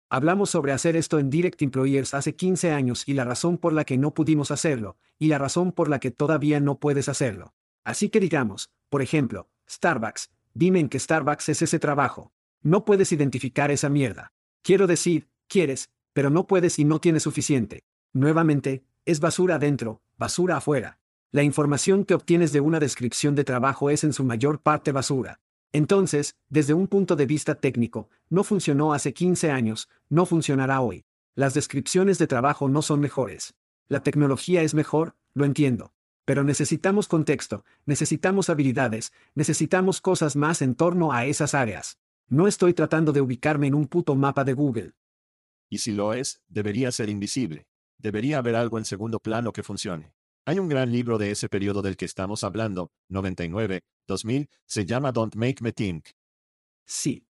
Hablamos 0.09 0.49
sobre 0.49 0.71
hacer 0.71 0.95
esto 0.95 1.19
en 1.19 1.29
Direct 1.29 1.61
Employers 1.61 2.13
hace 2.13 2.37
15 2.37 2.71
años 2.71 3.05
y 3.05 3.15
la 3.15 3.25
razón 3.25 3.57
por 3.57 3.73
la 3.73 3.83
que 3.83 3.97
no 3.97 4.13
pudimos 4.13 4.49
hacerlo, 4.49 4.95
y 5.17 5.27
la 5.27 5.39
razón 5.39 5.73
por 5.73 5.89
la 5.89 5.99
que 5.99 6.09
todavía 6.09 6.61
no 6.61 6.79
puedes 6.79 7.09
hacerlo. 7.09 7.53
Así 7.83 8.07
que 8.07 8.21
digamos, 8.21 8.71
por 8.87 9.01
ejemplo, 9.01 9.49
Starbucks, 9.69 10.31
dime 10.53 10.79
en 10.79 10.87
qué 10.87 10.99
Starbucks 10.99 11.49
es 11.49 11.63
ese 11.63 11.79
trabajo. 11.79 12.31
No 12.61 12.83
puedes 12.83 13.11
identificar 13.11 13.71
esa 13.71 13.89
mierda. 13.89 14.33
Quiero 14.61 14.85
decir, 14.85 15.29
quieres, 15.47 15.89
pero 16.13 16.29
no 16.29 16.45
puedes 16.45 16.77
y 16.79 16.83
no 16.83 16.99
tienes 16.99 17.23
suficiente. 17.23 17.83
Nuevamente, 18.11 18.83
es 19.05 19.19
basura 19.19 19.55
adentro, 19.55 20.01
basura 20.17 20.57
afuera. 20.57 20.99
La 21.31 21.43
información 21.43 22.03
que 22.03 22.15
obtienes 22.15 22.51
de 22.51 22.59
una 22.59 22.79
descripción 22.79 23.35
de 23.35 23.43
trabajo 23.43 23.89
es 23.89 24.03
en 24.03 24.13
su 24.13 24.23
mayor 24.23 24.59
parte 24.61 24.91
basura. 24.91 25.39
Entonces, 25.71 26.35
desde 26.49 26.73
un 26.73 26.87
punto 26.87 27.15
de 27.15 27.27
vista 27.27 27.55
técnico, 27.55 28.09
no 28.29 28.43
funcionó 28.43 28.93
hace 28.93 29.13
15 29.13 29.51
años, 29.51 29.87
no 30.09 30.25
funcionará 30.25 30.81
hoy. 30.81 31.05
Las 31.35 31.53
descripciones 31.53 32.17
de 32.17 32.27
trabajo 32.27 32.67
no 32.67 32.81
son 32.81 32.99
mejores. 32.99 33.53
La 33.87 34.01
tecnología 34.01 34.63
es 34.63 34.73
mejor, 34.73 35.15
lo 35.33 35.45
entiendo. 35.45 35.93
Pero 36.25 36.43
necesitamos 36.43 37.07
contexto, 37.07 37.63
necesitamos 37.85 38.49
habilidades, 38.49 39.13
necesitamos 39.35 40.01
cosas 40.01 40.35
más 40.35 40.61
en 40.61 40.75
torno 40.75 41.13
a 41.13 41.25
esas 41.25 41.53
áreas. 41.53 41.97
No 42.31 42.47
estoy 42.47 42.75
tratando 42.75 43.11
de 43.11 43.21
ubicarme 43.21 43.65
en 43.65 43.73
un 43.73 43.87
puto 43.87 44.13
mapa 44.13 44.43
de 44.43 44.53
Google. 44.53 44.93
Y 45.67 45.79
si 45.79 45.91
lo 45.91 46.13
es, 46.13 46.43
debería 46.47 46.91
ser 46.91 47.09
invisible. 47.09 47.67
Debería 47.97 48.37
haber 48.37 48.55
algo 48.55 48.77
en 48.77 48.85
segundo 48.85 49.19
plano 49.19 49.51
que 49.51 49.63
funcione. 49.63 50.13
Hay 50.45 50.59
un 50.59 50.69
gran 50.69 50.91
libro 50.91 51.17
de 51.17 51.31
ese 51.31 51.49
periodo 51.49 51.81
del 51.81 51.97
que 51.97 52.05
estamos 52.05 52.43
hablando, 52.43 52.91
99, 53.09 53.81
2000, 54.07 54.47
se 54.67 54.85
llama 54.85 55.11
Don't 55.11 55.35
Make 55.35 55.57
Me 55.61 55.73
Think. 55.73 56.09
Sí. 56.85 57.27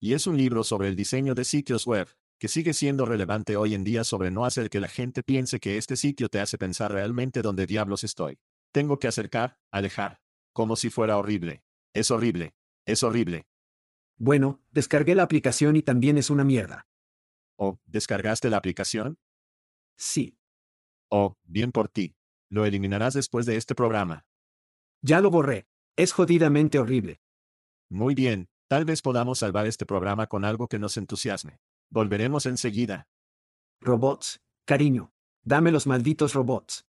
Y 0.00 0.14
es 0.14 0.28
un 0.28 0.36
libro 0.36 0.62
sobre 0.62 0.86
el 0.86 0.94
diseño 0.94 1.34
de 1.34 1.44
sitios 1.44 1.84
web, 1.84 2.08
que 2.38 2.46
sigue 2.46 2.72
siendo 2.72 3.06
relevante 3.06 3.56
hoy 3.56 3.74
en 3.74 3.82
día 3.82 4.04
sobre 4.04 4.30
no 4.30 4.44
hacer 4.44 4.70
que 4.70 4.78
la 4.78 4.88
gente 4.88 5.24
piense 5.24 5.58
que 5.58 5.76
este 5.76 5.96
sitio 5.96 6.28
te 6.28 6.38
hace 6.38 6.56
pensar 6.56 6.92
realmente 6.92 7.42
dónde 7.42 7.66
diablos 7.66 8.04
estoy. 8.04 8.38
Tengo 8.72 9.00
que 9.00 9.08
acercar, 9.08 9.58
alejar. 9.72 10.20
Como 10.52 10.76
si 10.76 10.88
fuera 10.88 11.18
horrible. 11.18 11.64
Es 11.92 12.12
horrible. 12.12 12.54
Es 12.86 13.02
horrible. 13.02 13.49
Bueno, 14.22 14.60
descargué 14.70 15.14
la 15.14 15.22
aplicación 15.22 15.76
y 15.76 15.82
también 15.82 16.18
es 16.18 16.28
una 16.28 16.44
mierda. 16.44 16.86
¿O, 17.56 17.80
descargaste 17.86 18.50
la 18.50 18.58
aplicación? 18.58 19.18
Sí. 19.96 20.36
Oh, 21.08 21.38
bien 21.44 21.72
por 21.72 21.88
ti. 21.88 22.14
Lo 22.50 22.66
eliminarás 22.66 23.14
después 23.14 23.46
de 23.46 23.56
este 23.56 23.74
programa. 23.74 24.26
Ya 25.00 25.22
lo 25.22 25.30
borré. 25.30 25.68
Es 25.96 26.12
jodidamente 26.12 26.78
horrible. 26.78 27.22
Muy 27.88 28.14
bien, 28.14 28.50
tal 28.68 28.84
vez 28.84 29.00
podamos 29.00 29.38
salvar 29.38 29.66
este 29.66 29.86
programa 29.86 30.26
con 30.26 30.44
algo 30.44 30.68
que 30.68 30.78
nos 30.78 30.98
entusiasme. 30.98 31.58
Volveremos 31.88 32.44
enseguida. 32.44 33.08
Robots, 33.80 34.42
cariño. 34.66 35.14
Dame 35.42 35.72
los 35.72 35.86
malditos 35.86 36.34
robots. 36.34 36.84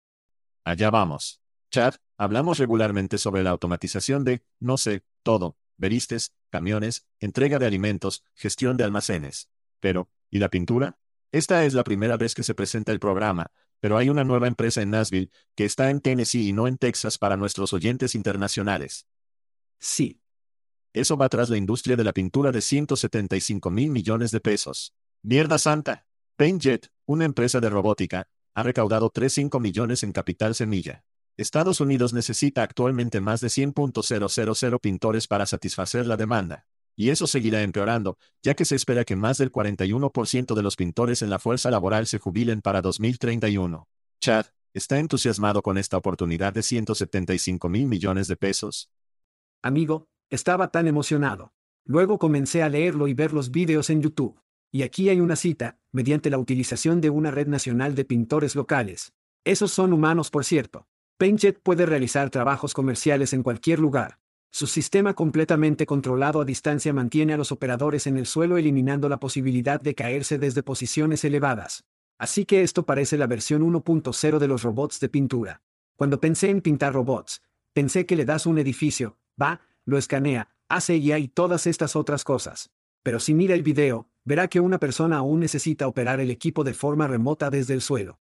Allá 0.63 0.90
vamos. 0.92 1.42
Chad, 1.72 1.96
hablamos 2.16 2.58
regularmente 2.58 3.18
sobre 3.18 3.44
la 3.44 3.50
automatización 3.50 4.24
de, 4.24 4.46
no 4.62 4.78
sé, 4.78 5.04
todo, 5.24 5.58
veristes, 5.78 6.34
camiones, 6.50 7.06
entrega 7.20 7.60
de 7.60 7.66
alimentos, 7.66 8.24
gestión 8.36 8.78
de 8.78 8.84
almacenes. 8.84 9.50
Pero, 9.80 10.10
¿y 10.30 10.40
la 10.40 10.50
pintura? 10.50 10.98
Esta 11.32 11.66
es 11.66 11.74
la 11.74 11.84
primera 11.84 12.18
vez 12.18 12.34
que 12.34 12.44
se 12.44 12.56
presenta 12.56 12.92
el 12.92 13.00
programa, 13.00 13.52
pero 13.80 13.98
hay 13.98 14.10
una 14.10 14.24
nueva 14.24 14.48
empresa 14.48 14.82
en 14.82 14.92
Nashville, 14.92 15.32
que 15.56 15.66
está 15.66 15.90
en 15.90 16.02
Tennessee 16.02 16.48
y 16.48 16.54
no 16.54 16.68
en 16.68 16.78
Texas 16.78 17.18
para 17.18 17.38
nuestros 17.38 17.74
oyentes 17.74 18.16
internacionales. 18.16 19.08
Sí. 19.80 20.22
Eso 20.94 21.16
va 21.16 21.30
tras 21.30 21.50
la 21.50 21.58
industria 21.58 21.96
de 21.96 22.04
la 22.04 22.13
pintura 22.13 22.52
de 22.52 22.62
175 22.62 23.70
mil 23.70 23.92
millones 23.92 24.32
de 24.32 24.40
pesos. 24.40 24.96
Mierda 25.22 25.58
santa. 25.60 26.08
PaintJet, 26.38 26.92
una 27.06 27.26
empresa 27.26 27.60
de 27.60 27.70
robótica, 27.70 28.28
ha 28.54 28.63
recaudado 28.63 29.12
3,5 29.12 29.60
millones 29.60 30.04
en 30.04 30.12
capital 30.12 30.56
semilla. 30.56 31.04
Estados 31.38 31.80
Unidos 31.82 32.13
necesita 32.13 32.63
actualmente 32.63 33.21
más 33.21 33.41
de 33.41 33.50
100.000 33.50 34.80
pintores 34.80 35.28
para 35.28 35.45
satisfacer 35.45 36.08
la 36.08 36.17
demanda. 36.17 36.65
Y 36.95 37.12
eso 37.12 37.28
seguirá 37.28 37.62
empeorando, 37.62 38.17
ya 38.41 38.56
que 38.56 38.65
se 38.65 38.76
espera 38.76 39.06
que 39.06 39.15
más 39.15 39.38
del 39.38 39.52
41% 39.52 40.56
de 40.56 40.63
los 40.63 40.76
pintores 40.76 41.21
en 41.21 41.30
la 41.30 41.38
fuerza 41.38 41.69
laboral 41.69 42.08
se 42.08 42.17
jubilen 42.17 42.62
para 42.62 42.82
2031. 42.82 43.88
Chad, 44.19 44.47
¿está 44.73 44.97
entusiasmado 44.97 45.62
con 45.62 45.78
esta 45.78 45.95
oportunidad 45.95 46.54
de 46.54 46.63
175 46.63 47.69
mil 47.69 47.86
millones 47.86 48.28
de 48.28 48.36
pesos? 48.36 48.89
Amigo, 49.62 50.08
estaba 50.32 50.71
tan 50.71 50.88
emocionado. 50.88 51.54
Luego 51.86 52.17
comencé 52.17 52.63
a 52.63 52.69
leerlo 52.69 53.08
y 53.08 53.13
ver 53.13 53.32
los 53.32 53.52
vídeos 53.52 53.91
en 53.91 54.02
YouTube. 54.02 54.41
Y 54.71 54.82
aquí 54.82 55.10
hay 55.10 55.19
una 55.19 55.36
cita, 55.36 55.78
mediante 55.91 56.32
la 56.32 56.39
utilización 56.39 57.00
de 57.00 57.12
una 57.12 57.30
red 57.30 57.47
nacional 57.47 57.93
de 57.93 58.06
pintores 58.06 58.56
locales. 58.56 59.13
Esos 59.43 59.71
son 59.71 59.93
humanos, 59.93 60.32
por 60.32 60.43
cierto. 60.43 60.88
PaintJet 61.19 61.60
puede 61.63 61.88
realizar 61.88 62.30
trabajos 62.30 62.75
comerciales 62.75 63.34
en 63.34 63.41
cualquier 63.41 63.80
lugar. 63.80 64.19
Su 64.51 64.67
sistema 64.67 65.15
completamente 65.15 65.88
controlado 65.88 66.41
a 66.41 66.45
distancia 66.45 66.93
mantiene 66.93 67.34
a 67.34 67.38
los 67.38 67.51
operadores 67.51 68.06
en 68.06 68.17
el 68.17 68.27
suelo 68.27 68.60
eliminando 68.60 69.10
la 69.10 69.19
posibilidad 69.19 69.82
de 69.82 69.95
caerse 69.95 70.38
desde 70.38 70.62
posiciones 70.62 71.23
elevadas. 71.23 71.86
Así 72.19 72.45
que 72.45 72.62
esto 72.62 72.86
parece 72.86 73.17
la 73.17 73.25
versión 73.25 73.63
1.0 73.63 74.38
de 74.38 74.47
los 74.47 74.62
robots 74.62 74.99
de 74.99 75.10
pintura. 75.10 75.63
Cuando 75.95 76.21
pensé 76.21 76.51
en 76.51 76.62
pintar 76.62 76.93
robots, 76.93 77.41
pensé 77.73 78.06
que 78.06 78.15
le 78.15 78.25
das 78.25 78.45
un 78.45 78.60
edificio, 78.60 79.17
va, 79.41 79.62
lo 79.86 79.97
escanea, 79.97 80.49
hace 80.69 80.97
y 80.97 81.27
todas 81.30 81.65
estas 81.65 81.95
otras 81.95 82.23
cosas. 82.23 82.69
Pero 83.01 83.19
si 83.19 83.34
mira 83.34 83.56
el 83.56 83.63
video, 83.63 84.08
verá 84.23 84.49
que 84.49 84.60
una 84.60 84.77
persona 84.77 85.17
aún 85.17 85.39
necesita 85.39 85.88
operar 85.88 86.19
el 86.19 86.30
equipo 86.30 86.63
de 86.63 86.75
forma 86.75 87.08
remota 87.08 87.49
desde 87.49 87.73
el 87.73 87.82
suelo. 87.82 88.19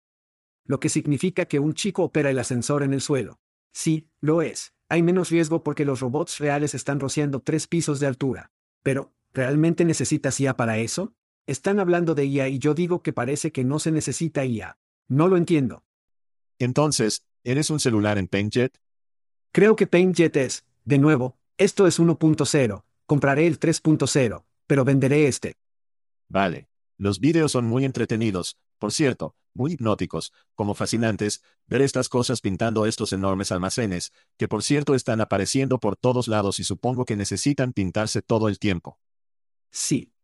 Lo 0.65 0.79
que 0.79 0.89
significa 0.89 1.45
que 1.45 1.59
un 1.59 1.73
chico 1.73 2.03
opera 2.03 2.29
el 2.29 2.39
ascensor 2.39 2.83
en 2.83 2.93
el 2.93 3.01
suelo. 3.01 3.39
Sí, 3.73 4.09
lo 4.19 4.41
es, 4.41 4.73
hay 4.89 5.03
menos 5.03 5.29
riesgo 5.29 5.63
porque 5.63 5.85
los 5.85 5.99
robots 5.99 6.39
reales 6.39 6.73
están 6.73 6.99
rociando 6.99 7.39
tres 7.39 7.67
pisos 7.67 7.99
de 7.99 8.07
altura. 8.07 8.51
Pero, 8.83 9.13
¿realmente 9.33 9.85
necesitas 9.85 10.39
IA 10.39 10.55
para 10.57 10.77
eso? 10.77 11.13
Están 11.47 11.79
hablando 11.79 12.15
de 12.15 12.25
IA 12.25 12.49
y 12.49 12.59
yo 12.59 12.73
digo 12.73 13.01
que 13.01 13.13
parece 13.13 13.51
que 13.51 13.63
no 13.63 13.79
se 13.79 13.91
necesita 13.91 14.45
IA. 14.45 14.77
No 15.07 15.27
lo 15.27 15.37
entiendo. 15.37 15.83
Entonces, 16.59 17.25
¿eres 17.43 17.69
un 17.69 17.79
celular 17.79 18.17
en 18.17 18.27
PaintJet? 18.27 18.77
Creo 19.51 19.75
que 19.75 19.87
PaintJet 19.87 20.37
es, 20.37 20.65
de 20.85 20.97
nuevo, 20.97 21.37
esto 21.57 21.87
es 21.87 21.99
1.0, 21.99 22.83
compraré 23.05 23.47
el 23.47 23.59
3.0, 23.59 24.45
pero 24.67 24.85
venderé 24.85 25.27
este. 25.27 25.55
Vale. 26.29 26.67
Los 26.97 27.19
vídeos 27.19 27.51
son 27.51 27.65
muy 27.65 27.83
entretenidos, 27.83 28.57
por 28.81 28.91
cierto, 28.91 29.35
muy 29.53 29.73
hipnóticos, 29.73 30.33
como 30.55 30.73
fascinantes, 30.73 31.43
ver 31.67 31.83
estas 31.83 32.09
cosas 32.09 32.41
pintando 32.41 32.87
estos 32.87 33.13
enormes 33.13 33.51
almacenes, 33.51 34.11
que 34.39 34.47
por 34.47 34.63
cierto 34.63 34.95
están 34.95 35.21
apareciendo 35.21 35.79
por 35.79 35.95
todos 35.95 36.27
lados 36.27 36.59
y 36.59 36.63
supongo 36.63 37.05
que 37.05 37.15
necesitan 37.15 37.73
pintarse 37.73 38.23
todo 38.23 38.47
el 38.47 38.57
tiempo. 38.57 38.99
Sí. 39.69 40.15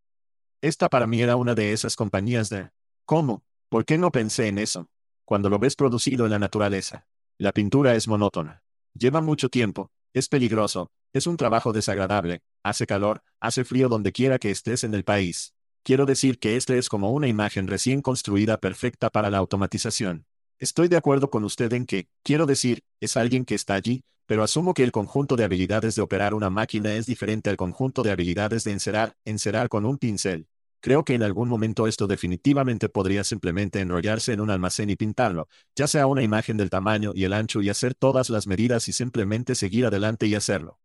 Esta 0.59 0.89
para 0.89 1.05
mí 1.05 1.21
era 1.21 1.35
una 1.35 1.53
de 1.53 1.71
esas 1.71 1.95
compañías 1.95 2.49
de... 2.49 2.71
¿Cómo? 3.05 3.43
¿Por 3.69 3.85
qué 3.85 3.99
no 3.99 4.11
pensé 4.11 4.47
en 4.47 4.57
eso? 4.57 4.89
Cuando 5.23 5.51
lo 5.51 5.59
ves 5.59 5.75
producido 5.75 6.25
en 6.25 6.31
la 6.31 6.39
naturaleza. 6.39 7.05
La 7.37 7.51
pintura 7.51 7.93
es 7.93 8.07
monótona. 8.07 8.63
Lleva 8.95 9.21
mucho 9.21 9.49
tiempo, 9.49 9.91
es 10.13 10.29
peligroso, 10.29 10.89
es 11.13 11.27
un 11.27 11.37
trabajo 11.37 11.73
desagradable, 11.73 12.41
hace 12.63 12.87
calor, 12.87 13.21
hace 13.39 13.63
frío 13.65 13.87
donde 13.87 14.11
quiera 14.11 14.39
que 14.39 14.49
estés 14.49 14.83
en 14.83 14.95
el 14.95 15.03
país. 15.03 15.53
Quiero 15.87 16.05
decir 16.05 16.37
que 16.37 16.57
este 16.57 16.77
es 16.77 16.89
como 16.89 17.13
una 17.13 17.29
imagen 17.29 17.65
recién 17.65 18.01
construida 18.01 18.57
perfecta 18.57 19.09
para 19.09 19.29
la 19.29 19.37
automatización. 19.37 20.25
Estoy 20.59 20.89
de 20.89 20.97
acuerdo 20.97 21.29
con 21.29 21.45
usted 21.45 21.71
en 21.71 21.85
que, 21.85 22.09
quiero 22.23 22.45
decir, 22.45 22.81
es 22.99 23.15
alguien 23.15 23.45
que 23.45 23.55
está 23.55 23.75
allí, 23.75 24.03
pero 24.25 24.43
asumo 24.43 24.73
que 24.73 24.83
el 24.83 24.91
conjunto 24.91 25.37
de 25.37 25.45
habilidades 25.45 25.95
de 25.95 26.01
operar 26.01 26.33
una 26.33 26.49
máquina 26.49 26.93
es 26.95 27.05
diferente 27.05 27.49
al 27.49 27.55
conjunto 27.55 28.03
de 28.03 28.11
habilidades 28.11 28.65
de 28.65 28.73
encerar, 28.73 29.15
encerar 29.23 29.69
con 29.69 29.85
un 29.85 29.97
pincel. 29.97 30.49
Creo 30.81 31.05
que 31.05 31.13
en 31.13 31.23
algún 31.23 31.47
momento 31.47 31.87
esto 31.87 32.05
definitivamente 32.05 32.89
podría 32.89 33.23
simplemente 33.23 33.79
enrollarse 33.79 34.33
en 34.33 34.41
un 34.41 34.49
almacén 34.49 34.89
y 34.89 34.97
pintarlo, 34.97 35.47
ya 35.73 35.87
sea 35.87 36.05
una 36.05 36.21
imagen 36.21 36.57
del 36.57 36.69
tamaño 36.69 37.13
y 37.15 37.23
el 37.23 37.31
ancho 37.31 37.61
y 37.61 37.69
hacer 37.69 37.95
todas 37.95 38.29
las 38.29 38.45
medidas 38.45 38.89
y 38.89 38.91
simplemente 38.91 39.55
seguir 39.55 39.85
adelante 39.85 40.27
y 40.27 40.35
hacerlo. 40.35 40.81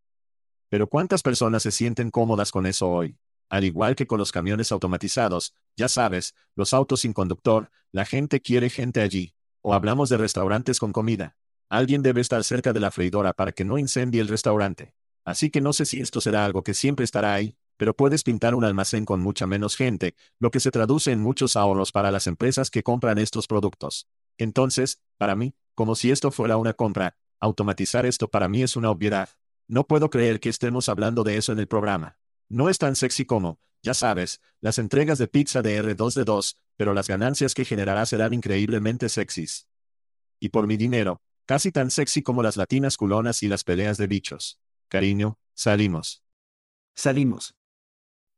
Pero 0.68 0.86
¿cuántas 0.86 1.22
personas 1.22 1.64
se 1.64 1.72
sienten 1.72 2.12
cómodas 2.12 2.52
con 2.52 2.66
eso 2.66 2.88
hoy? 2.88 3.16
Al 3.52 3.64
igual 3.64 3.96
que 3.96 4.06
con 4.06 4.18
los 4.18 4.32
camiones 4.32 4.72
automatizados, 4.72 5.54
ya 5.76 5.86
sabes, 5.86 6.34
los 6.56 6.72
autos 6.72 7.00
sin 7.00 7.12
conductor, 7.12 7.70
la 7.90 8.06
gente 8.06 8.40
quiere 8.40 8.70
gente 8.70 9.02
allí. 9.02 9.34
O 9.60 9.74
hablamos 9.74 10.08
de 10.08 10.16
restaurantes 10.16 10.78
con 10.78 10.90
comida. 10.90 11.36
Alguien 11.68 12.00
debe 12.00 12.22
estar 12.22 12.42
cerca 12.44 12.72
de 12.72 12.80
la 12.80 12.90
freidora 12.90 13.34
para 13.34 13.52
que 13.52 13.66
no 13.66 13.76
incendie 13.76 14.22
el 14.22 14.28
restaurante. 14.28 14.94
Así 15.22 15.50
que 15.50 15.60
no 15.60 15.74
sé 15.74 15.84
si 15.84 16.00
esto 16.00 16.22
será 16.22 16.46
algo 16.46 16.62
que 16.62 16.72
siempre 16.72 17.04
estará 17.04 17.34
ahí, 17.34 17.54
pero 17.76 17.94
puedes 17.94 18.22
pintar 18.22 18.54
un 18.54 18.64
almacén 18.64 19.04
con 19.04 19.20
mucha 19.20 19.46
menos 19.46 19.76
gente, 19.76 20.14
lo 20.38 20.50
que 20.50 20.58
se 20.58 20.70
traduce 20.70 21.12
en 21.12 21.20
muchos 21.20 21.54
ahorros 21.54 21.92
para 21.92 22.10
las 22.10 22.26
empresas 22.26 22.70
que 22.70 22.82
compran 22.82 23.18
estos 23.18 23.46
productos. 23.46 24.08
Entonces, 24.38 25.02
para 25.18 25.36
mí, 25.36 25.54
como 25.74 25.94
si 25.94 26.10
esto 26.10 26.30
fuera 26.30 26.56
una 26.56 26.72
compra, 26.72 27.18
automatizar 27.38 28.06
esto 28.06 28.28
para 28.28 28.48
mí 28.48 28.62
es 28.62 28.76
una 28.76 28.88
obviedad. 28.88 29.28
No 29.68 29.86
puedo 29.86 30.08
creer 30.08 30.40
que 30.40 30.48
estemos 30.48 30.88
hablando 30.88 31.22
de 31.22 31.36
eso 31.36 31.52
en 31.52 31.58
el 31.58 31.68
programa. 31.68 32.16
No 32.52 32.68
es 32.68 32.76
tan 32.76 32.96
sexy 32.96 33.24
como, 33.24 33.58
ya 33.82 33.94
sabes, 33.94 34.38
las 34.60 34.76
entregas 34.76 35.16
de 35.16 35.26
pizza 35.26 35.62
de 35.62 35.82
R2D2, 35.82 36.56
pero 36.76 36.92
las 36.92 37.08
ganancias 37.08 37.54
que 37.54 37.64
generará 37.64 38.04
serán 38.04 38.34
increíblemente 38.34 39.08
sexys. 39.08 39.66
Y 40.38 40.50
por 40.50 40.66
mi 40.66 40.76
dinero, 40.76 41.22
casi 41.46 41.72
tan 41.72 41.90
sexy 41.90 42.20
como 42.22 42.42
las 42.42 42.58
latinas 42.58 42.98
culonas 42.98 43.42
y 43.42 43.48
las 43.48 43.64
peleas 43.64 43.96
de 43.96 44.06
bichos. 44.06 44.60
Cariño, 44.90 45.38
salimos. 45.54 46.22
Salimos. 46.94 47.54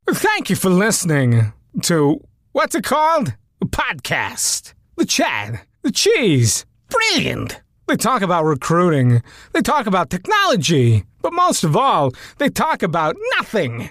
Thank 0.07 0.49
you 0.49 0.55
for 0.55 0.71
listening 0.71 1.53
to 1.83 2.21
what's 2.53 2.77
it 2.77 2.85
called? 2.85 3.35
A 3.61 3.67
podcast. 3.67 4.75
The 4.97 5.07
Chad. 5.07 5.59
The 5.83 5.91
Cheese. 5.91 6.67
Brilliant. 6.89 7.61
They 7.89 7.97
talk 7.97 8.23
about 8.23 8.45
recruiting. 8.45 9.23
They 9.55 9.63
talk 9.63 9.89
about 9.89 10.09
technology. 10.09 11.05
But 11.21 11.33
most 11.33 11.65
of 11.65 11.77
all, 11.77 12.13
they 12.39 12.49
talk 12.49 12.85
about 12.85 13.17
nothing. 13.39 13.91